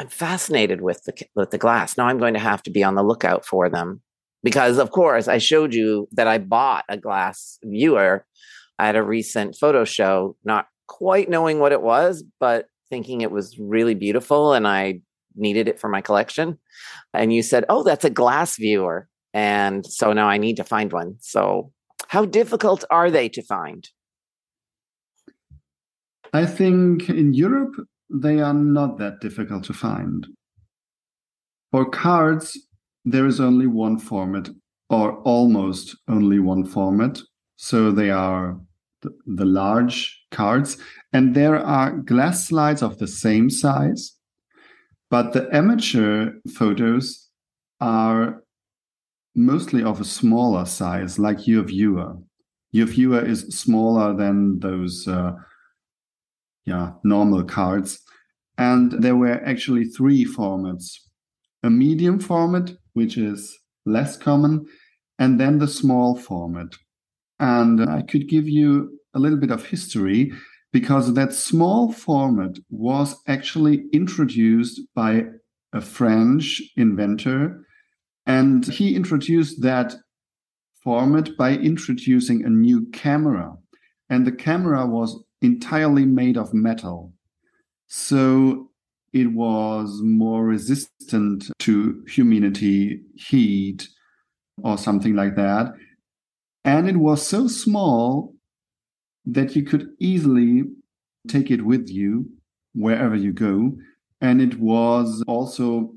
I'm 0.00 0.08
fascinated 0.08 0.80
with 0.80 1.04
the 1.04 1.12
with 1.36 1.50
the 1.50 1.58
glass. 1.58 1.96
Now 1.96 2.06
I'm 2.06 2.18
going 2.18 2.34
to 2.34 2.40
have 2.40 2.62
to 2.64 2.70
be 2.70 2.82
on 2.82 2.96
the 2.96 3.04
lookout 3.04 3.44
for 3.44 3.68
them 3.68 4.02
because, 4.44 4.78
of 4.78 4.90
course, 4.90 5.26
I 5.26 5.38
showed 5.38 5.74
you 5.74 6.06
that 6.12 6.28
I 6.28 6.38
bought 6.38 6.84
a 6.88 6.98
glass 6.98 7.58
viewer 7.64 8.26
at 8.78 8.94
a 8.94 9.02
recent 9.02 9.56
photo 9.56 9.84
show, 9.84 10.36
not 10.44 10.66
quite 10.86 11.30
knowing 11.30 11.58
what 11.58 11.72
it 11.72 11.82
was, 11.82 12.22
but 12.38 12.66
thinking 12.90 13.22
it 13.22 13.30
was 13.32 13.58
really 13.58 13.94
beautiful, 13.94 14.52
and 14.52 14.68
I 14.68 15.00
needed 15.34 15.66
it 15.66 15.80
for 15.80 15.88
my 15.88 16.02
collection. 16.02 16.58
And 17.14 17.32
you 17.32 17.42
said, 17.42 17.64
"Oh, 17.68 17.82
that's 17.82 18.04
a 18.04 18.10
glass 18.10 18.56
viewer," 18.56 19.08
and 19.32 19.84
so 19.86 20.12
now 20.12 20.28
I 20.28 20.36
need 20.36 20.56
to 20.58 20.64
find 20.64 20.92
one. 20.92 21.16
So, 21.20 21.72
how 22.08 22.26
difficult 22.26 22.84
are 22.90 23.10
they 23.10 23.30
to 23.30 23.42
find? 23.42 23.88
I 26.34 26.44
think 26.44 27.08
in 27.08 27.32
Europe 27.32 27.74
they 28.10 28.40
are 28.40 28.54
not 28.54 28.98
that 28.98 29.20
difficult 29.20 29.64
to 29.64 29.72
find. 29.72 30.26
For 31.70 31.88
cards, 31.88 32.58
there 33.04 33.26
is 33.26 33.40
only 33.40 33.66
one 33.66 33.98
format, 33.98 34.48
or 34.90 35.18
almost 35.22 35.96
only 36.08 36.38
one 36.38 36.64
format. 36.64 37.20
So 37.56 37.90
they 37.90 38.10
are 38.10 38.58
the, 39.02 39.10
the 39.26 39.44
large 39.44 40.24
cards, 40.30 40.78
and 41.12 41.34
there 41.34 41.58
are 41.58 41.98
glass 41.98 42.48
slides 42.48 42.82
of 42.82 42.98
the 42.98 43.06
same 43.06 43.50
size. 43.50 44.16
But 45.10 45.32
the 45.32 45.48
amateur 45.52 46.32
photos 46.54 47.28
are 47.80 48.42
mostly 49.34 49.82
of 49.82 50.00
a 50.00 50.04
smaller 50.04 50.64
size, 50.64 51.18
like 51.18 51.46
your 51.46 51.62
viewer. 51.64 52.16
Your 52.72 52.86
viewer 52.86 53.24
is 53.24 53.42
smaller 53.56 54.16
than 54.16 54.58
those 54.60 55.06
uh, 55.06 55.32
yeah, 56.64 56.92
normal 57.04 57.44
cards. 57.44 58.00
And 58.56 58.92
there 58.92 59.16
were 59.16 59.44
actually 59.44 59.84
three 59.84 60.24
formats 60.24 60.98
a 61.62 61.70
medium 61.70 62.20
format, 62.20 62.72
which 62.94 63.16
is 63.16 63.56
less 63.84 64.16
common, 64.16 64.66
and 65.18 65.38
then 65.38 65.58
the 65.58 65.68
small 65.68 66.16
format. 66.16 66.68
And 67.38 67.88
I 67.88 68.02
could 68.02 68.28
give 68.28 68.48
you 68.48 68.98
a 69.14 69.18
little 69.18 69.38
bit 69.38 69.50
of 69.50 69.66
history 69.66 70.32
because 70.72 71.14
that 71.14 71.32
small 71.32 71.92
format 71.92 72.56
was 72.68 73.16
actually 73.28 73.84
introduced 73.92 74.80
by 74.94 75.24
a 75.72 75.80
French 75.80 76.62
inventor. 76.76 77.64
And 78.26 78.66
he 78.66 78.96
introduced 78.96 79.62
that 79.62 79.94
format 80.82 81.36
by 81.36 81.52
introducing 81.52 82.44
a 82.44 82.48
new 82.48 82.86
camera. 82.92 83.54
And 84.08 84.26
the 84.26 84.32
camera 84.32 84.86
was 84.86 85.22
entirely 85.42 86.04
made 86.06 86.36
of 86.36 86.52
metal. 86.52 87.12
So 87.86 88.70
it 89.14 89.28
was 89.32 90.00
more 90.02 90.44
resistant 90.44 91.50
to 91.60 92.04
humidity, 92.08 93.00
heat, 93.14 93.88
or 94.62 94.76
something 94.76 95.14
like 95.14 95.36
that. 95.36 95.72
And 96.64 96.88
it 96.88 96.96
was 96.96 97.26
so 97.26 97.46
small 97.48 98.34
that 99.24 99.56
you 99.56 99.62
could 99.62 99.88
easily 99.98 100.64
take 101.28 101.50
it 101.50 101.64
with 101.64 101.88
you 101.88 102.26
wherever 102.74 103.14
you 103.14 103.32
go. 103.32 103.76
And 104.20 104.40
it 104.40 104.58
was 104.58 105.22
also 105.26 105.94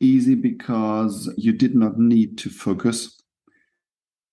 easy 0.00 0.34
because 0.34 1.32
you 1.36 1.52
did 1.52 1.74
not 1.74 1.98
need 1.98 2.38
to 2.38 2.50
focus 2.50 3.22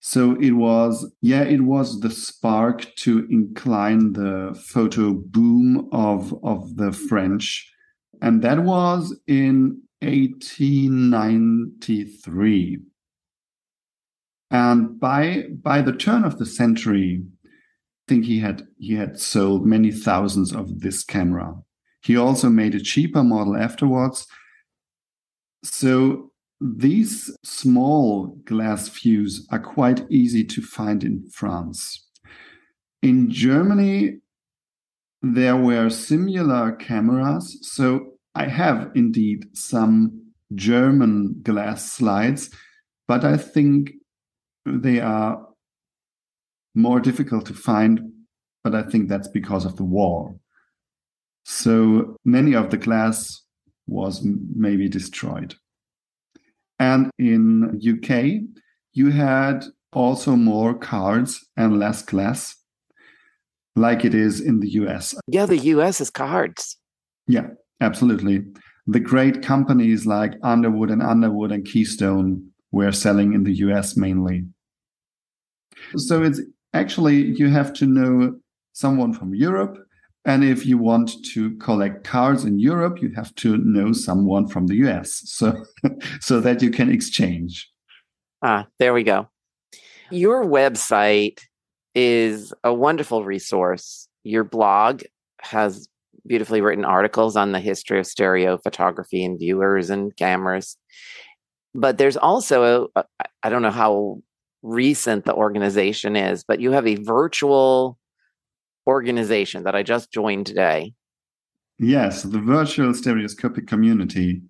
so 0.01 0.37
it 0.39 0.51
was, 0.51 1.11
yeah, 1.21 1.43
it 1.43 1.61
was 1.61 1.99
the 1.99 2.09
spark 2.09 2.95
to 2.97 3.27
incline 3.29 4.13
the 4.13 4.57
photo 4.67 5.13
boom 5.13 5.89
of, 5.91 6.33
of 6.43 6.77
the 6.77 6.91
French. 6.93 7.69
And 8.21 8.41
that 8.41 8.63
was 8.63 9.17
in 9.27 9.83
1893. 10.01 12.79
And 14.51 14.99
by, 14.99 15.43
by 15.61 15.81
the 15.81 15.93
turn 15.93 16.23
of 16.23 16.39
the 16.39 16.45
century, 16.45 17.23
I 17.45 17.49
think 18.07 18.25
he 18.25 18.39
had, 18.39 18.67
he 18.77 18.93
had 18.95 19.19
sold 19.19 19.65
many 19.65 19.91
thousands 19.91 20.53
of 20.53 20.81
this 20.81 21.03
camera. 21.03 21.55
He 22.01 22.15
also 22.17 22.49
made 22.49 22.75
a 22.75 22.79
cheaper 22.79 23.23
model 23.23 23.55
afterwards. 23.55 24.27
So 25.63 26.31
these 26.61 27.35
small 27.43 28.37
glass 28.45 28.89
views 28.89 29.47
are 29.51 29.59
quite 29.59 30.09
easy 30.09 30.43
to 30.45 30.61
find 30.61 31.03
in 31.03 31.29
France. 31.31 32.07
In 33.01 33.29
Germany, 33.29 34.19
there 35.21 35.55
were 35.55 35.89
similar 35.89 36.71
cameras. 36.73 37.57
So 37.61 38.13
I 38.35 38.47
have 38.47 38.91
indeed 38.95 39.45
some 39.53 40.31
German 40.55 41.41
glass 41.43 41.91
slides, 41.91 42.49
but 43.07 43.23
I 43.23 43.37
think 43.37 43.91
they 44.65 44.99
are 44.99 45.45
more 46.75 46.99
difficult 46.99 47.45
to 47.47 47.53
find. 47.53 48.01
But 48.63 48.75
I 48.75 48.83
think 48.83 49.07
that's 49.09 49.27
because 49.27 49.65
of 49.65 49.77
the 49.77 49.83
war. 49.83 50.35
So 51.45 52.17
many 52.25 52.53
of 52.53 52.69
the 52.69 52.77
glass 52.77 53.41
was 53.87 54.21
maybe 54.23 54.87
destroyed. 54.87 55.55
And 56.77 57.09
in 57.17 57.79
UK, 57.81 58.47
you 58.93 59.11
had 59.11 59.65
also 59.91 60.35
more 60.35 60.77
cards 60.77 61.45
and 61.57 61.79
less 61.79 62.01
glass, 62.03 62.55
like 63.79 64.05
it 64.05 64.13
is 64.13 64.41
in 64.41 64.59
the 64.59 64.69
US. 64.81 65.15
Yeah, 65.27 65.45
the 65.45 65.57
US 65.57 66.01
is 66.01 66.09
cards. 66.09 66.77
Yeah, 67.27 67.47
absolutely. 67.81 68.43
The 68.87 68.99
great 68.99 69.41
companies 69.41 70.05
like 70.05 70.33
Underwood 70.43 70.89
and 70.89 71.01
Underwood 71.01 71.51
and 71.51 71.65
Keystone 71.65 72.51
were 72.71 72.91
selling 72.91 73.33
in 73.33 73.43
the 73.43 73.53
US 73.65 73.95
mainly. 73.95 74.45
So 75.95 76.23
it's 76.23 76.41
actually, 76.73 77.17
you 77.39 77.49
have 77.49 77.73
to 77.73 77.85
know 77.85 78.39
someone 78.73 79.13
from 79.13 79.33
Europe 79.33 79.77
and 80.25 80.43
if 80.43 80.65
you 80.65 80.77
want 80.77 81.11
to 81.33 81.55
collect 81.57 82.03
cards 82.03 82.45
in 82.45 82.59
Europe, 82.59 83.01
you 83.01 83.11
have 83.15 83.33
to 83.35 83.57
know 83.57 83.93
someone 83.93 84.47
from 84.47 84.67
the 84.67 84.75
US 84.87 85.21
so, 85.25 85.65
so 86.19 86.39
that 86.41 86.61
you 86.61 86.69
can 86.69 86.91
exchange. 86.91 87.69
Ah, 88.41 88.67
there 88.77 88.93
we 88.93 89.03
go. 89.03 89.29
Your 90.11 90.43
website 90.45 91.39
is 91.99 92.53
a 92.63 92.73
wonderful 92.73 93.25
resource. 93.25 94.07
Your 94.23 94.43
blog 94.43 95.03
has 95.41 95.87
beautifully 96.25 96.61
written 96.61 96.85
articles 96.85 97.35
on 97.35 97.51
the 97.51 97.59
history 97.59 97.99
of 97.99 98.05
stereo 98.07 98.57
photography 98.57 99.23
and 99.23 99.39
viewers 99.39 99.89
and 99.89 100.15
cameras. 100.15 100.77
but 101.73 101.97
there's 101.97 102.17
also 102.17 102.87
I 103.43 103.49
don't 103.49 103.61
know 103.61 103.71
how 103.71 104.21
recent 104.61 105.25
the 105.25 105.33
organization 105.33 106.15
is, 106.15 106.43
but 106.43 106.59
you 106.59 106.71
have 106.71 106.87
a 106.87 106.95
virtual 106.95 107.97
organization 108.87 109.63
that 109.63 109.75
I 109.75 109.83
just 109.83 110.11
joined 110.11 110.45
today. 110.47 110.93
Yes, 111.77 112.23
the 112.23 112.39
virtual 112.39 112.93
stereoscopic 112.93 113.67
community. 113.67 114.41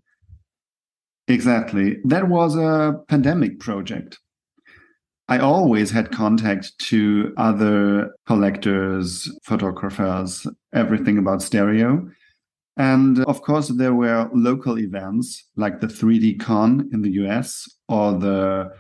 Exactly. 1.28 1.98
That 2.06 2.28
was 2.28 2.56
a 2.56 2.96
pandemic 3.08 3.60
project. 3.60 4.18
I 5.30 5.38
always 5.38 5.92
had 5.92 6.12
contact 6.12 6.78
to 6.90 7.36
other 7.38 8.16
collectors, 8.26 9.32
photographers, 9.44 10.48
everything 10.74 11.20
about 11.20 11.44
stereo. 11.44 12.10
And 12.78 13.20
of 13.26 13.44
course, 13.44 13.68
there 13.68 13.94
were 13.94 14.28
local 14.34 14.80
events 14.80 15.46
like 15.56 15.82
the 15.82 15.88
3D 15.88 16.40
Con 16.40 16.90
in 16.92 17.04
the 17.04 17.12
US 17.24 17.70
or 17.88 18.14
the 18.14 18.72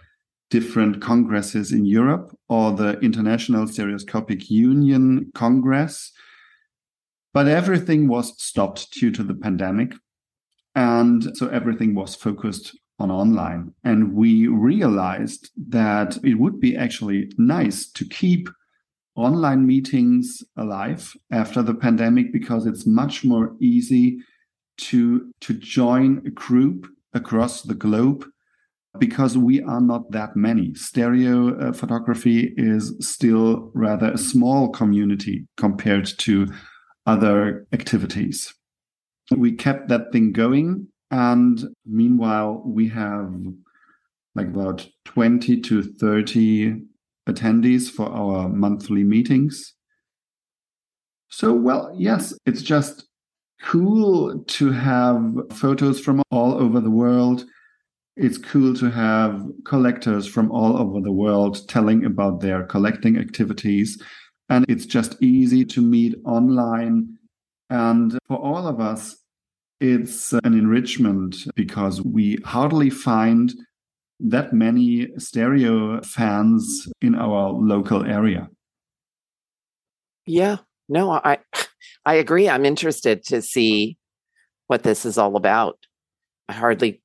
different 0.49 1.03
congresses 1.03 1.71
in 1.71 1.85
Europe 1.85 2.35
or 2.47 2.71
the 2.71 2.99
International 3.01 3.67
Stereoscopic 3.67 4.49
Union 4.49 5.31
Congress. 5.35 6.11
But 7.31 7.47
everything 7.47 8.07
was 8.07 8.33
stopped 8.41 8.91
due 8.91 9.11
to 9.11 9.21
the 9.23 9.35
pandemic. 9.35 9.93
And 10.73 11.37
so 11.37 11.47
everything 11.49 11.93
was 11.93 12.15
focused 12.15 12.75
on 12.99 13.11
online. 13.11 13.73
And 13.83 14.13
we 14.13 14.47
realized 14.47 15.49
that 15.69 16.17
it 16.23 16.35
would 16.35 16.59
be 16.59 16.75
actually 16.75 17.31
nice 17.37 17.89
to 17.91 18.05
keep 18.05 18.49
online 19.15 19.65
meetings 19.65 20.43
alive 20.57 21.13
after 21.31 21.61
the 21.61 21.73
pandemic 21.73 22.31
because 22.31 22.65
it's 22.65 22.85
much 22.85 23.23
more 23.25 23.55
easy 23.59 24.19
to 24.77 25.31
to 25.41 25.53
join 25.53 26.21
a 26.25 26.29
group 26.29 26.87
across 27.13 27.63
the 27.63 27.75
globe 27.75 28.25
because 28.97 29.37
we 29.37 29.61
are 29.61 29.81
not 29.81 30.09
that 30.11 30.35
many 30.37 30.73
stereo 30.73 31.53
uh, 31.59 31.73
photography 31.73 32.53
is 32.55 32.95
still 33.01 33.71
rather 33.73 34.11
a 34.13 34.17
small 34.17 34.69
community 34.69 35.45
compared 35.57 36.05
to 36.05 36.47
other 37.05 37.67
activities 37.73 38.53
we 39.35 39.51
kept 39.51 39.89
that 39.89 40.11
thing 40.13 40.31
going 40.31 40.87
and 41.11 41.63
meanwhile, 41.85 42.61
we 42.65 42.87
have 42.89 43.33
like 44.35 44.47
about 44.47 44.87
20 45.05 45.59
to 45.61 45.83
30 45.83 46.81
attendees 47.27 47.89
for 47.89 48.09
our 48.09 48.49
monthly 48.49 49.03
meetings. 49.03 49.73
So, 51.29 51.53
well, 51.53 51.93
yes, 51.95 52.33
it's 52.45 52.61
just 52.61 53.07
cool 53.61 54.39
to 54.39 54.71
have 54.71 55.21
photos 55.53 55.99
from 55.99 56.21
all 56.31 56.53
over 56.55 56.79
the 56.79 56.89
world. 56.89 57.45
It's 58.15 58.37
cool 58.37 58.73
to 58.75 58.89
have 58.89 59.45
collectors 59.65 60.27
from 60.27 60.51
all 60.51 60.77
over 60.77 61.01
the 61.01 61.11
world 61.11 61.67
telling 61.67 62.05
about 62.05 62.41
their 62.41 62.63
collecting 62.63 63.17
activities. 63.17 64.01
And 64.49 64.65
it's 64.67 64.85
just 64.85 65.21
easy 65.21 65.63
to 65.65 65.81
meet 65.81 66.15
online. 66.25 67.17
And 67.69 68.17
for 68.27 68.37
all 68.37 68.67
of 68.67 68.79
us, 68.79 69.18
it's 69.79 70.33
an 70.33 70.53
enrichment 70.53 71.35
because 71.55 72.01
we 72.01 72.37
hardly 72.43 72.89
find 72.89 73.53
that 74.19 74.51
many 74.51 75.07
stereo 75.17 76.01
fans 76.01 76.87
in 77.01 77.15
our 77.15 77.51
local 77.51 78.05
area. 78.05 78.49
Yeah, 80.25 80.57
no, 80.89 81.11
I 81.11 81.39
I 82.05 82.15
agree. 82.15 82.49
I'm 82.49 82.65
interested 82.65 83.23
to 83.25 83.41
see 83.41 83.97
what 84.67 84.83
this 84.83 85.05
is 85.05 85.17
all 85.17 85.35
about. 85.35 85.77
I 86.49 86.53
hardly 86.53 87.01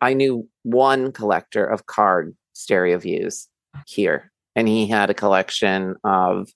I 0.00 0.14
knew 0.14 0.48
one 0.62 1.12
collector 1.12 1.64
of 1.64 1.86
card 1.86 2.36
stereo 2.52 2.98
views 2.98 3.48
here, 3.86 4.30
and 4.54 4.68
he 4.68 4.86
had 4.86 5.10
a 5.10 5.14
collection 5.14 5.96
of 6.04 6.48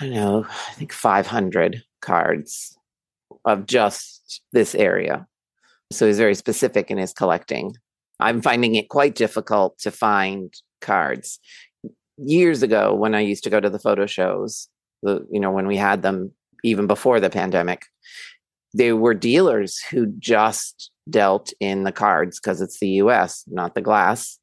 I 0.00 0.06
don't 0.06 0.14
know, 0.14 0.44
I 0.48 0.72
think 0.72 0.92
500 0.92 1.84
cards 2.00 2.76
of 3.44 3.66
just 3.66 4.42
this 4.52 4.74
area. 4.74 5.26
So 5.92 6.06
he's 6.06 6.18
very 6.18 6.34
specific 6.34 6.90
in 6.90 6.98
his 6.98 7.12
collecting. 7.12 7.74
I'm 8.20 8.40
finding 8.42 8.74
it 8.74 8.88
quite 8.88 9.14
difficult 9.14 9.78
to 9.80 9.90
find 9.90 10.52
cards. 10.80 11.38
Years 12.16 12.62
ago, 12.62 12.94
when 12.94 13.14
I 13.14 13.20
used 13.20 13.44
to 13.44 13.50
go 13.50 13.60
to 13.60 13.70
the 13.70 13.78
photo 13.78 14.06
shows, 14.06 14.68
the, 15.02 15.26
you 15.30 15.40
know, 15.40 15.50
when 15.50 15.66
we 15.66 15.76
had 15.76 16.02
them 16.02 16.32
even 16.62 16.86
before 16.86 17.20
the 17.20 17.30
pandemic, 17.30 17.86
there 18.72 18.96
were 18.96 19.14
dealers 19.14 19.78
who 19.90 20.06
just 20.18 20.90
dealt 21.08 21.52
in 21.60 21.84
the 21.84 21.92
cards 21.92 22.40
because 22.40 22.60
it's 22.60 22.80
the 22.80 22.88
US, 22.88 23.44
not 23.46 23.74
the 23.74 23.80
glass. 23.80 24.38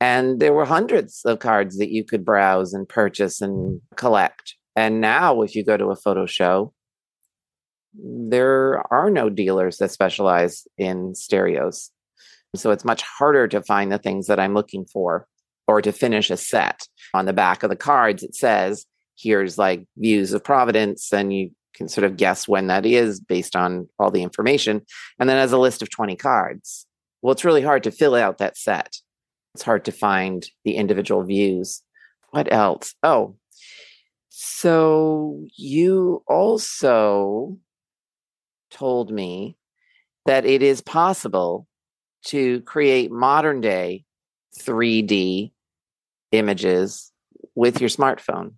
And 0.00 0.38
there 0.38 0.52
were 0.52 0.64
hundreds 0.64 1.22
of 1.24 1.40
cards 1.40 1.76
that 1.78 1.90
you 1.90 2.04
could 2.04 2.24
browse 2.24 2.72
and 2.72 2.88
purchase 2.88 3.40
and 3.40 3.80
collect. 3.96 4.54
And 4.76 5.00
now, 5.00 5.42
if 5.42 5.56
you 5.56 5.64
go 5.64 5.76
to 5.76 5.90
a 5.90 5.96
photo 5.96 6.24
show, 6.24 6.72
there 7.98 8.82
are 8.92 9.10
no 9.10 9.28
dealers 9.28 9.78
that 9.78 9.90
specialize 9.90 10.66
in 10.76 11.14
stereos. 11.14 11.90
So 12.56 12.70
it's 12.70 12.84
much 12.84 13.02
harder 13.02 13.48
to 13.48 13.62
find 13.62 13.92
the 13.92 13.98
things 13.98 14.26
that 14.28 14.40
I'm 14.40 14.54
looking 14.54 14.86
for 14.86 15.26
or 15.66 15.82
to 15.82 15.92
finish 15.92 16.30
a 16.30 16.36
set. 16.36 16.86
On 17.14 17.26
the 17.26 17.32
back 17.32 17.62
of 17.62 17.70
the 17.70 17.76
cards, 17.76 18.22
it 18.22 18.34
says, 18.34 18.86
here's 19.18 19.58
like 19.58 19.84
views 19.96 20.32
of 20.32 20.44
Providence, 20.44 21.12
and 21.12 21.32
you 21.32 21.50
can 21.74 21.88
sort 21.88 22.04
of 22.04 22.16
guess 22.16 22.48
when 22.48 22.68
that 22.68 22.86
is 22.86 23.20
based 23.20 23.54
on 23.54 23.88
all 23.98 24.10
the 24.10 24.22
information. 24.22 24.82
And 25.18 25.28
then 25.28 25.36
as 25.36 25.52
a 25.52 25.58
list 25.58 25.82
of 25.82 25.90
20 25.90 26.16
cards. 26.16 26.86
Well, 27.20 27.32
it's 27.32 27.44
really 27.44 27.62
hard 27.62 27.82
to 27.82 27.90
fill 27.90 28.14
out 28.14 28.38
that 28.38 28.56
set. 28.56 28.96
It's 29.54 29.64
hard 29.64 29.84
to 29.86 29.92
find 29.92 30.46
the 30.64 30.76
individual 30.76 31.24
views. 31.24 31.82
What 32.30 32.52
else? 32.52 32.94
Oh, 33.02 33.36
so 34.40 35.46
you 35.56 36.22
also 36.28 37.58
told 38.78 39.10
me 39.10 39.56
that 40.26 40.44
it 40.44 40.62
is 40.62 40.80
possible 40.80 41.66
to 42.24 42.60
create 42.62 43.10
modern 43.10 43.60
day 43.60 44.04
3D 44.58 45.52
images 46.32 47.12
with 47.54 47.80
your 47.80 47.90
smartphone. 47.90 48.54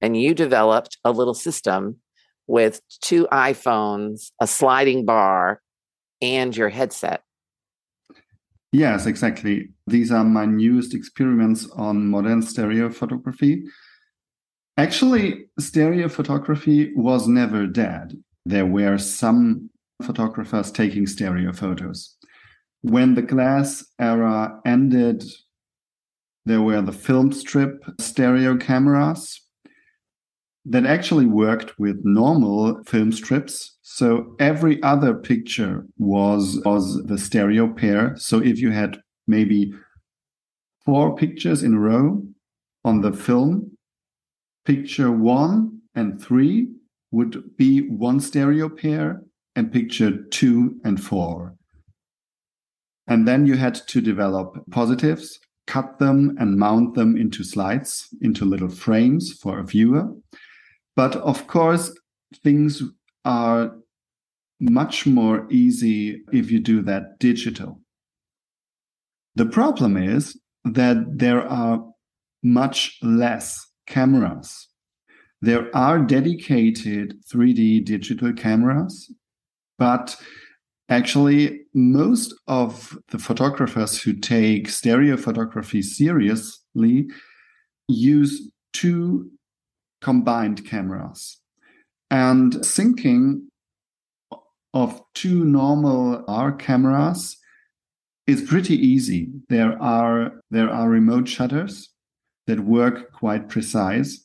And 0.00 0.20
you 0.20 0.34
developed 0.34 0.98
a 1.04 1.12
little 1.12 1.34
system 1.34 1.98
with 2.46 2.80
two 3.00 3.26
iPhones, 3.32 4.32
a 4.40 4.46
sliding 4.46 5.04
bar, 5.04 5.60
and 6.20 6.56
your 6.56 6.68
headset. 6.68 7.22
Yes, 8.72 9.06
exactly. 9.06 9.68
These 9.86 10.10
are 10.10 10.24
my 10.24 10.46
newest 10.46 10.94
experiments 10.94 11.68
on 11.76 12.08
modern 12.08 12.42
stereo 12.42 12.90
photography. 12.90 13.64
Actually, 14.76 15.46
stereo 15.58 16.08
photography 16.08 16.92
was 16.94 17.28
never 17.28 17.66
dead 17.66 18.16
there 18.44 18.66
were 18.66 18.98
some 18.98 19.70
photographers 20.02 20.70
taking 20.70 21.06
stereo 21.06 21.52
photos. 21.52 22.16
When 22.82 23.14
the 23.14 23.22
glass 23.22 23.84
era 24.00 24.60
ended, 24.66 25.24
there 26.44 26.62
were 26.62 26.82
the 26.82 26.92
film 26.92 27.32
strip 27.32 27.84
stereo 28.00 28.56
cameras 28.56 29.40
that 30.64 30.86
actually 30.86 31.26
worked 31.26 31.78
with 31.78 32.00
normal 32.04 32.82
film 32.84 33.12
strips. 33.12 33.76
So 33.82 34.34
every 34.38 34.82
other 34.82 35.14
picture 35.14 35.86
was, 35.98 36.60
was 36.64 37.02
the 37.04 37.18
stereo 37.18 37.72
pair. 37.72 38.16
So 38.16 38.38
if 38.38 38.58
you 38.58 38.70
had 38.70 39.00
maybe 39.26 39.72
four 40.84 41.14
pictures 41.16 41.62
in 41.62 41.74
a 41.74 41.78
row 41.78 42.22
on 42.84 43.00
the 43.00 43.12
film, 43.12 43.76
picture 44.64 45.10
one 45.12 45.80
and 45.94 46.20
three 46.20 46.68
would 47.12 47.56
be 47.56 47.88
one 47.88 48.18
stereo 48.18 48.68
pair 48.68 49.22
and 49.54 49.70
picture 49.70 50.24
two 50.30 50.80
and 50.82 51.02
four. 51.02 51.54
And 53.06 53.28
then 53.28 53.46
you 53.46 53.56
had 53.56 53.74
to 53.74 54.00
develop 54.00 54.56
positives, 54.70 55.38
cut 55.66 55.98
them 55.98 56.36
and 56.40 56.56
mount 56.58 56.94
them 56.94 57.16
into 57.16 57.44
slides, 57.44 58.08
into 58.20 58.44
little 58.44 58.70
frames 58.70 59.32
for 59.32 59.58
a 59.58 59.64
viewer. 59.64 60.08
But 60.96 61.16
of 61.16 61.46
course, 61.46 61.92
things 62.42 62.82
are 63.24 63.76
much 64.58 65.06
more 65.06 65.46
easy 65.50 66.22
if 66.32 66.50
you 66.50 66.60
do 66.60 66.82
that 66.82 67.18
digital. 67.18 67.80
The 69.34 69.46
problem 69.46 69.96
is 69.96 70.38
that 70.64 71.18
there 71.18 71.42
are 71.42 71.84
much 72.42 72.98
less 73.02 73.66
cameras 73.86 74.68
there 75.42 75.74
are 75.76 75.98
dedicated 75.98 77.22
3D 77.26 77.84
digital 77.84 78.32
cameras, 78.32 79.12
but 79.76 80.16
actually, 80.88 81.62
most 81.74 82.32
of 82.46 82.96
the 83.10 83.18
photographers 83.18 84.00
who 84.00 84.12
take 84.12 84.68
stereo 84.68 85.16
photography 85.16 85.82
seriously 85.82 87.08
use 87.88 88.50
two 88.72 89.30
combined 90.00 90.64
cameras. 90.64 91.40
And 92.10 92.52
syncing 92.54 93.40
of 94.74 95.02
two 95.14 95.44
normal 95.44 96.24
R 96.28 96.52
cameras 96.52 97.36
is 98.26 98.42
pretty 98.42 98.76
easy. 98.76 99.30
There 99.48 99.80
are 99.82 100.32
there 100.50 100.70
are 100.70 100.88
remote 100.88 101.28
shutters 101.28 101.90
that 102.46 102.60
work 102.60 103.12
quite 103.12 103.48
precise. 103.48 104.21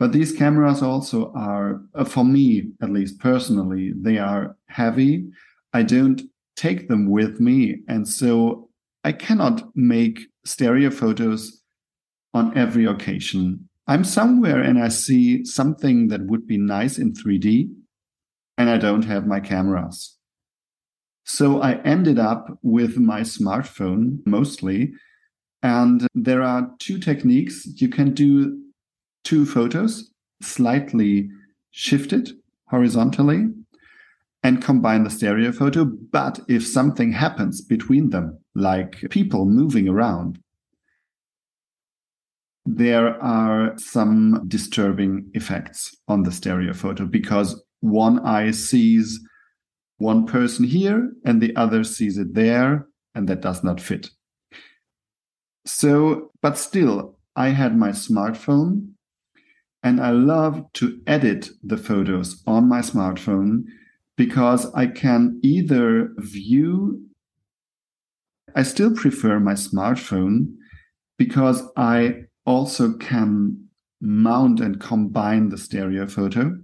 But 0.00 0.12
these 0.12 0.32
cameras 0.32 0.82
also 0.82 1.30
are, 1.34 1.82
uh, 1.94 2.04
for 2.04 2.24
me 2.24 2.72
at 2.82 2.90
least 2.90 3.20
personally, 3.20 3.92
they 3.94 4.16
are 4.16 4.56
heavy. 4.68 5.28
I 5.74 5.82
don't 5.82 6.22
take 6.56 6.88
them 6.88 7.10
with 7.10 7.38
me. 7.38 7.82
And 7.86 8.08
so 8.08 8.70
I 9.04 9.12
cannot 9.12 9.62
make 9.76 10.20
stereo 10.46 10.90
photos 10.90 11.62
on 12.32 12.56
every 12.56 12.86
occasion. 12.86 13.68
I'm 13.86 14.04
somewhere 14.04 14.62
and 14.62 14.82
I 14.82 14.88
see 14.88 15.44
something 15.44 16.08
that 16.08 16.26
would 16.26 16.46
be 16.46 16.56
nice 16.56 16.96
in 16.96 17.12
3D, 17.12 17.70
and 18.56 18.70
I 18.70 18.78
don't 18.78 19.04
have 19.04 19.26
my 19.26 19.40
cameras. 19.40 20.16
So 21.24 21.60
I 21.60 21.74
ended 21.82 22.18
up 22.18 22.58
with 22.62 22.96
my 22.96 23.20
smartphone 23.20 24.20
mostly. 24.24 24.92
And 25.62 26.06
there 26.14 26.42
are 26.42 26.70
two 26.78 26.98
techniques. 26.98 27.66
You 27.76 27.90
can 27.90 28.14
do 28.14 28.56
two 29.24 29.46
photos 29.46 30.10
slightly 30.42 31.28
shifted 31.70 32.30
horizontally 32.68 33.48
and 34.42 34.62
combine 34.62 35.04
the 35.04 35.10
stereo 35.10 35.52
photo. 35.52 35.84
But 35.84 36.40
if 36.48 36.66
something 36.66 37.12
happens 37.12 37.60
between 37.60 38.10
them, 38.10 38.38
like 38.54 39.04
people 39.10 39.44
moving 39.44 39.88
around, 39.88 40.38
there 42.64 43.20
are 43.22 43.76
some 43.78 44.44
disturbing 44.46 45.30
effects 45.34 45.96
on 46.08 46.22
the 46.22 46.32
stereo 46.32 46.72
photo 46.72 47.04
because 47.04 47.62
one 47.80 48.20
eye 48.20 48.50
sees 48.50 49.20
one 49.98 50.26
person 50.26 50.64
here 50.64 51.10
and 51.24 51.40
the 51.40 51.54
other 51.56 51.84
sees 51.84 52.16
it 52.16 52.34
there, 52.34 52.86
and 53.14 53.28
that 53.28 53.42
does 53.42 53.62
not 53.62 53.80
fit. 53.80 54.10
So, 55.66 56.30
but 56.40 56.56
still, 56.56 57.18
I 57.36 57.48
had 57.48 57.76
my 57.76 57.90
smartphone 57.90 58.92
and 59.82 60.00
I 60.00 60.10
love 60.10 60.70
to 60.74 61.00
edit 61.06 61.50
the 61.62 61.76
photos 61.76 62.42
on 62.46 62.68
my 62.68 62.80
smartphone 62.80 63.64
because 64.16 64.70
I 64.74 64.86
can 64.86 65.40
either 65.42 66.12
view, 66.18 67.06
I 68.54 68.62
still 68.62 68.94
prefer 68.94 69.40
my 69.40 69.54
smartphone 69.54 70.54
because 71.16 71.62
I 71.76 72.24
also 72.44 72.92
can 72.94 73.68
mount 74.00 74.60
and 74.60 74.80
combine 74.80 75.48
the 75.48 75.58
stereo 75.58 76.06
photo 76.06 76.58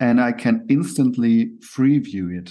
and 0.00 0.20
I 0.20 0.32
can 0.32 0.66
instantly 0.68 1.52
free 1.60 1.98
view 1.98 2.30
it. 2.30 2.50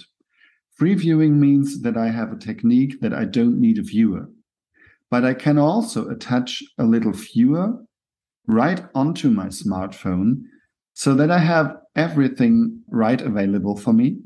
Free 0.76 0.96
viewing 0.96 1.40
means 1.40 1.82
that 1.82 1.98
I 1.98 2.08
have 2.08 2.32
a 2.32 2.38
technique 2.38 3.00
that 3.02 3.14
I 3.14 3.26
don't 3.26 3.60
need 3.60 3.78
a 3.78 3.84
viewer, 3.84 4.30
but 5.12 5.24
I 5.26 5.34
can 5.34 5.58
also 5.58 6.08
attach 6.10 6.64
a 6.78 6.86
little 6.86 7.12
viewer 7.12 7.78
right 8.48 8.82
onto 8.94 9.30
my 9.30 9.48
smartphone 9.48 10.44
so 10.94 11.14
that 11.16 11.32
I 11.32 11.40
have 11.40 11.76
everything 11.96 12.82
right 12.90 13.22
available 13.22 13.76
for 13.78 13.94
me. 13.94 14.18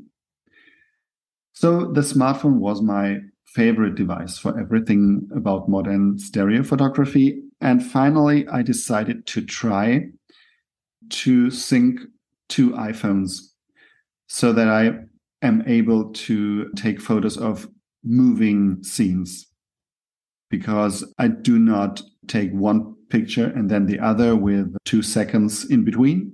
So 1.52 1.90
the 1.92 2.02
smartphone 2.02 2.58
was 2.58 2.82
my 2.82 3.18
favorite 3.46 3.94
device 3.94 4.38
for 4.38 4.58
everything 4.58 5.28
about 5.34 5.68
modern 5.68 6.18
stereo 6.18 6.62
photography. 6.62 7.42
And 7.60 7.84
finally, 7.84 8.46
I 8.48 8.62
decided 8.62 9.26
to 9.28 9.44
try 9.44 10.02
to 11.10 11.50
sync 11.50 12.00
two 12.48 12.70
iPhones 12.70 13.38
so 14.28 14.52
that 14.52 14.68
I 14.68 14.92
am 15.42 15.62
able 15.66 16.12
to 16.12 16.70
take 16.76 17.00
photos 17.00 17.36
of 17.36 17.68
moving 18.04 18.82
scenes 18.82 19.46
because 20.50 21.04
I 21.18 21.28
do 21.28 21.58
not 21.58 22.02
take 22.26 22.52
one 22.52 22.94
picture 23.10 23.46
and 23.46 23.70
then 23.70 23.86
the 23.86 23.98
other 23.98 24.36
with 24.36 24.76
two 24.84 25.02
seconds 25.02 25.64
in 25.70 25.84
between. 25.84 26.32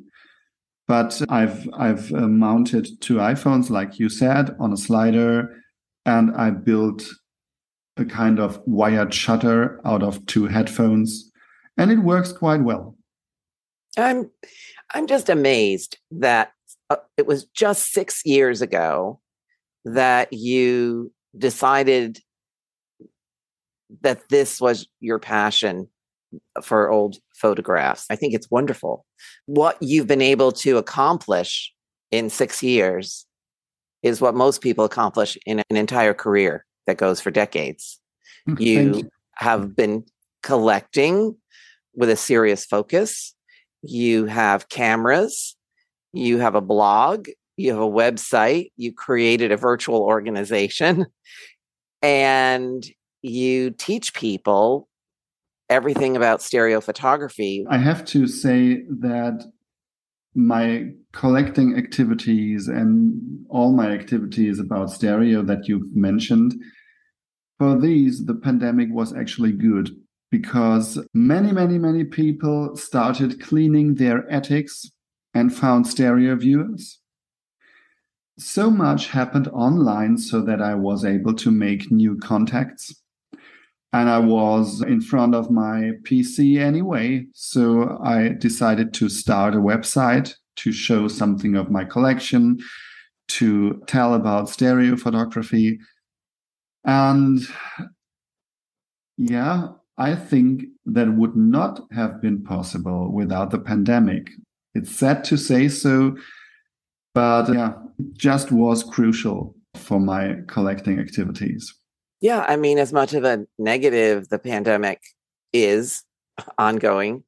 But 0.86 1.20
I've 1.28 1.68
I've 1.74 2.12
uh, 2.12 2.28
mounted 2.28 3.00
two 3.00 3.14
iPhones, 3.14 3.70
like 3.70 3.98
you 3.98 4.08
said, 4.10 4.54
on 4.60 4.72
a 4.72 4.76
slider, 4.76 5.56
and 6.04 6.36
I 6.36 6.50
built 6.50 7.02
a 7.96 8.04
kind 8.04 8.38
of 8.38 8.60
wired 8.66 9.14
shutter 9.14 9.80
out 9.86 10.02
of 10.02 10.24
two 10.26 10.46
headphones, 10.46 11.30
and 11.78 11.90
it 11.90 12.00
works 12.00 12.32
quite 12.32 12.60
well. 12.60 12.96
I'm 13.96 14.30
I'm 14.92 15.06
just 15.06 15.30
amazed 15.30 15.96
that 16.10 16.52
uh, 16.90 16.96
it 17.16 17.26
was 17.26 17.46
just 17.46 17.92
six 17.92 18.20
years 18.26 18.60
ago 18.60 19.20
that 19.86 20.32
you 20.32 21.12
decided 21.36 22.20
that 24.02 24.28
this 24.28 24.60
was 24.60 24.86
your 25.00 25.18
passion 25.18 25.88
for 26.62 26.90
old 26.90 27.16
photographs. 27.34 28.06
I 28.10 28.16
think 28.16 28.34
it's 28.34 28.50
wonderful. 28.50 29.04
What 29.46 29.76
you've 29.80 30.06
been 30.06 30.22
able 30.22 30.52
to 30.52 30.78
accomplish 30.78 31.72
in 32.10 32.30
six 32.30 32.62
years 32.62 33.26
is 34.02 34.20
what 34.20 34.34
most 34.34 34.60
people 34.60 34.84
accomplish 34.84 35.38
in 35.46 35.62
an 35.70 35.76
entire 35.76 36.14
career 36.14 36.64
that 36.86 36.98
goes 36.98 37.20
for 37.20 37.30
decades. 37.30 38.00
Mm, 38.48 38.60
you, 38.60 38.82
you 38.82 39.10
have 39.36 39.74
been 39.74 40.04
collecting 40.42 41.36
with 41.94 42.10
a 42.10 42.16
serious 42.16 42.66
focus 42.66 43.34
you 43.86 44.24
have 44.26 44.68
cameras, 44.68 45.56
you 46.12 46.38
have 46.38 46.54
a 46.54 46.60
blog, 46.60 47.28
you 47.56 47.70
have 47.72 47.82
a 47.82 47.88
website, 47.88 48.70
you 48.76 48.92
created 48.92 49.52
a 49.52 49.56
virtual 49.56 50.00
organization, 50.00 51.06
and 52.02 52.84
you 53.22 53.70
teach 53.70 54.14
people 54.14 54.88
everything 55.68 56.16
about 56.16 56.42
stereo 56.42 56.80
photography. 56.80 57.64
I 57.68 57.78
have 57.78 58.04
to 58.06 58.26
say 58.26 58.82
that 58.88 59.44
my 60.34 60.90
collecting 61.12 61.76
activities 61.76 62.68
and 62.68 63.46
all 63.48 63.72
my 63.72 63.90
activities 63.90 64.58
about 64.58 64.90
stereo 64.90 65.42
that 65.42 65.68
you've 65.68 65.94
mentioned, 65.94 66.54
for 67.58 67.78
these, 67.78 68.26
the 68.26 68.34
pandemic 68.34 68.88
was 68.90 69.14
actually 69.14 69.52
good 69.52 69.90
because 70.30 70.98
many, 71.14 71.52
many, 71.52 71.78
many 71.78 72.02
people 72.04 72.76
started 72.76 73.40
cleaning 73.40 73.94
their 73.94 74.28
attics 74.28 74.90
and 75.32 75.54
found 75.54 75.86
stereo 75.86 76.34
viewers. 76.34 76.98
So 78.36 78.68
much 78.70 79.08
happened 79.08 79.46
online 79.48 80.18
so 80.18 80.42
that 80.42 80.60
I 80.60 80.74
was 80.74 81.04
able 81.04 81.34
to 81.34 81.52
make 81.52 81.92
new 81.92 82.18
contacts. 82.18 83.00
And 83.94 84.10
I 84.10 84.18
was 84.18 84.82
in 84.82 85.00
front 85.00 85.36
of 85.36 85.52
my 85.52 85.92
PC 86.02 86.58
anyway. 86.58 87.26
So 87.32 87.96
I 88.02 88.30
decided 88.30 88.92
to 88.94 89.08
start 89.08 89.54
a 89.54 89.58
website 89.58 90.34
to 90.56 90.72
show 90.72 91.06
something 91.06 91.54
of 91.54 91.70
my 91.70 91.84
collection, 91.84 92.58
to 93.28 93.80
tell 93.86 94.14
about 94.14 94.48
stereo 94.48 94.96
photography. 94.96 95.78
And 96.84 97.46
yeah, 99.16 99.68
I 99.96 100.16
think 100.16 100.64
that 100.86 101.14
would 101.14 101.36
not 101.36 101.80
have 101.92 102.20
been 102.20 102.42
possible 102.42 103.12
without 103.12 103.52
the 103.52 103.60
pandemic. 103.60 104.28
It's 104.74 104.90
sad 104.90 105.22
to 105.26 105.36
say 105.36 105.68
so, 105.68 106.16
but 107.14 107.48
yeah, 107.54 107.74
it 108.00 108.18
just 108.18 108.50
was 108.50 108.82
crucial 108.82 109.54
for 109.76 110.00
my 110.00 110.38
collecting 110.48 110.98
activities. 110.98 111.72
Yeah, 112.24 112.42
I 112.48 112.56
mean, 112.56 112.78
as 112.78 112.90
much 112.90 113.12
of 113.12 113.24
a 113.24 113.44
negative 113.58 114.30
the 114.30 114.38
pandemic 114.38 115.02
is 115.52 116.04
ongoing, 116.56 117.22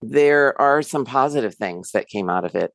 there 0.00 0.58
are 0.58 0.80
some 0.80 1.04
positive 1.04 1.54
things 1.54 1.90
that 1.90 2.08
came 2.08 2.30
out 2.30 2.46
of 2.46 2.54
it. 2.54 2.72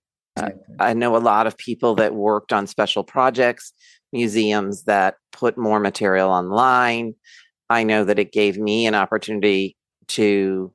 I 0.80 0.93
know 0.93 1.15
a 1.15 1.17
lot 1.17 1.48
of 1.48 1.58
people 1.58 1.96
that 1.96 2.13
worked 2.13 2.54
on 2.54 2.67
special 2.67 3.04
projects, 3.04 3.74
museums 4.13 4.84
that 4.84 5.15
put 5.32 5.58
more 5.58 5.80
material 5.80 6.30
online, 6.30 7.15
I 7.72 7.82
know 7.82 8.04
that 8.04 8.20
it 8.20 8.32
gave 8.32 8.60
me 8.60 8.86
an 8.86 8.93
opportunity 8.93 9.76
to, 10.10 10.72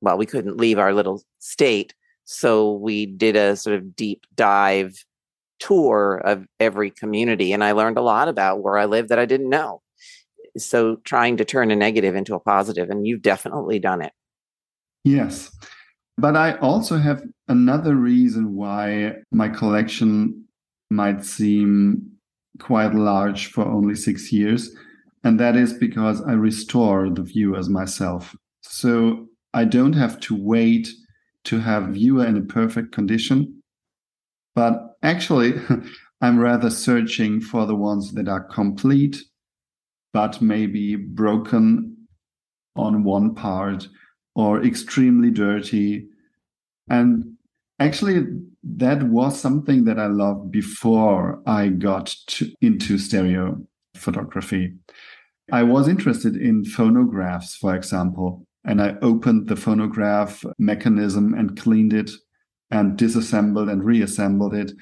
well, 0.00 0.18
we 0.18 0.26
couldn't 0.26 0.56
leave 0.56 0.80
our 0.80 0.92
little 0.92 1.22
state. 1.38 1.94
So 2.24 2.72
we 2.72 3.06
did 3.06 3.36
a 3.36 3.54
sort 3.54 3.76
of 3.76 3.94
deep 3.94 4.26
dive 4.34 5.05
tour 5.58 6.20
of 6.24 6.46
every 6.60 6.90
community. 6.90 7.52
And 7.52 7.64
I 7.64 7.72
learned 7.72 7.98
a 7.98 8.02
lot 8.02 8.28
about 8.28 8.62
where 8.62 8.78
I 8.78 8.84
live 8.86 9.08
that 9.08 9.18
I 9.18 9.26
didn't 9.26 9.50
know. 9.50 9.82
So 10.56 10.96
trying 11.04 11.36
to 11.36 11.44
turn 11.44 11.70
a 11.70 11.76
negative 11.76 12.14
into 12.14 12.34
a 12.34 12.40
positive, 12.40 12.88
and 12.90 13.06
you've 13.06 13.22
definitely 13.22 13.78
done 13.78 14.02
it. 14.02 14.12
Yes. 15.04 15.50
But 16.18 16.36
I 16.36 16.56
also 16.58 16.96
have 16.96 17.22
another 17.46 17.94
reason 17.94 18.54
why 18.54 19.16
my 19.30 19.48
collection 19.48 20.44
might 20.90 21.24
seem 21.24 22.10
quite 22.58 22.94
large 22.94 23.48
for 23.48 23.64
only 23.64 23.94
six 23.94 24.32
years. 24.32 24.74
And 25.24 25.38
that 25.40 25.56
is 25.56 25.74
because 25.74 26.22
I 26.22 26.32
restore 26.32 27.10
the 27.10 27.22
viewers 27.22 27.68
myself. 27.68 28.34
So 28.62 29.26
I 29.52 29.64
don't 29.64 29.94
have 29.94 30.18
to 30.20 30.34
wait 30.34 30.88
to 31.44 31.60
have 31.60 31.88
viewer 31.88 32.24
in 32.24 32.36
a 32.36 32.42
perfect 32.42 32.92
condition. 32.92 33.62
But 34.56 34.96
actually, 35.02 35.54
I'm 36.20 36.38
rather 36.38 36.70
searching 36.70 37.40
for 37.40 37.66
the 37.66 37.76
ones 37.76 38.12
that 38.14 38.26
are 38.26 38.42
complete 38.42 39.22
but 40.16 40.40
maybe 40.40 40.96
broken 40.96 41.94
on 42.74 43.04
one 43.04 43.34
part 43.34 43.86
or 44.34 44.64
extremely 44.64 45.30
dirty. 45.30 46.06
And 46.88 47.36
actually, 47.78 48.24
that 48.62 49.02
was 49.02 49.38
something 49.38 49.84
that 49.84 49.98
I 49.98 50.06
loved 50.06 50.50
before 50.50 51.42
I 51.46 51.68
got 51.68 52.16
to, 52.28 52.50
into 52.62 52.96
stereo 52.96 53.60
photography. 53.94 54.72
I 55.52 55.64
was 55.64 55.86
interested 55.86 56.34
in 56.34 56.64
phonographs, 56.64 57.54
for 57.54 57.76
example, 57.76 58.46
and 58.64 58.80
I 58.80 58.94
opened 59.02 59.48
the 59.48 59.56
phonograph 59.56 60.42
mechanism 60.58 61.34
and 61.34 61.60
cleaned 61.60 61.92
it 61.92 62.10
and 62.70 62.96
disassembled 62.96 63.68
and 63.68 63.84
reassembled 63.84 64.54
it. 64.54 64.72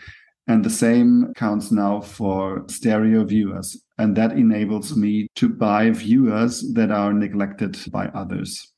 And 0.47 0.65
the 0.65 0.71
same 0.71 1.33
counts 1.37 1.73
now 1.73 2.01
for 2.01 2.65
stereo 2.69 3.25
viewers. 3.25 3.81
And 3.97 4.17
that 4.17 4.33
enables 4.33 4.97
me 4.97 5.29
to 5.37 5.49
buy 5.49 5.91
viewers 5.91 6.73
that 6.75 6.91
are 6.91 7.13
neglected 7.13 7.79
by 7.91 8.07
others. 8.09 8.73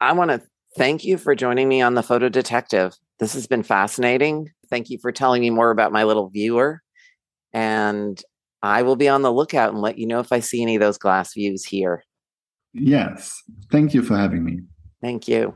I 0.00 0.12
want 0.12 0.30
to 0.30 0.40
thank 0.76 1.04
you 1.04 1.18
for 1.18 1.34
joining 1.34 1.68
me 1.68 1.82
on 1.82 1.94
the 1.94 2.02
Photo 2.02 2.28
Detective. 2.28 2.94
This 3.18 3.34
has 3.34 3.46
been 3.46 3.62
fascinating. 3.62 4.50
Thank 4.70 4.88
you 4.88 4.98
for 5.00 5.12
telling 5.12 5.42
me 5.42 5.50
more 5.50 5.70
about 5.70 5.92
my 5.92 6.04
little 6.04 6.30
viewer. 6.30 6.80
And 7.52 8.22
I 8.62 8.82
will 8.82 8.96
be 8.96 9.08
on 9.08 9.22
the 9.22 9.32
lookout 9.32 9.72
and 9.72 9.82
let 9.82 9.98
you 9.98 10.06
know 10.06 10.20
if 10.20 10.32
I 10.32 10.40
see 10.40 10.62
any 10.62 10.76
of 10.76 10.80
those 10.80 10.98
glass 10.98 11.34
views 11.34 11.64
here. 11.64 12.04
Yes. 12.72 13.42
Thank 13.70 13.92
you 13.92 14.02
for 14.02 14.16
having 14.16 14.44
me. 14.44 14.60
Thank 15.02 15.28
you. 15.28 15.54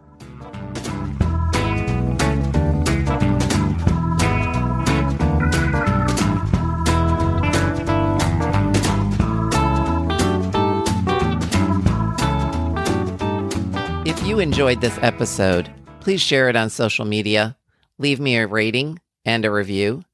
You 14.36 14.42
enjoyed 14.42 14.82
this 14.82 14.98
episode, 15.00 15.72
please 16.00 16.20
share 16.20 16.50
it 16.50 16.56
on 16.56 16.68
social 16.68 17.06
media, 17.06 17.56
leave 17.96 18.20
me 18.20 18.36
a 18.36 18.46
rating 18.46 19.00
and 19.24 19.46
a 19.46 19.50
review. 19.50 20.04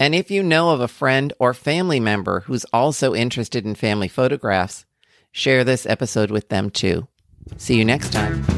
And 0.00 0.16
if 0.16 0.32
you 0.32 0.42
know 0.42 0.70
of 0.70 0.80
a 0.80 0.88
friend 0.88 1.32
or 1.38 1.54
family 1.54 2.00
member 2.00 2.40
who's 2.40 2.66
also 2.72 3.14
interested 3.14 3.64
in 3.64 3.76
family 3.76 4.08
photographs, 4.08 4.84
share 5.30 5.62
this 5.62 5.86
episode 5.86 6.32
with 6.32 6.48
them 6.48 6.70
too. 6.70 7.06
See 7.56 7.78
you 7.78 7.84
next 7.84 8.12
time. 8.12 8.57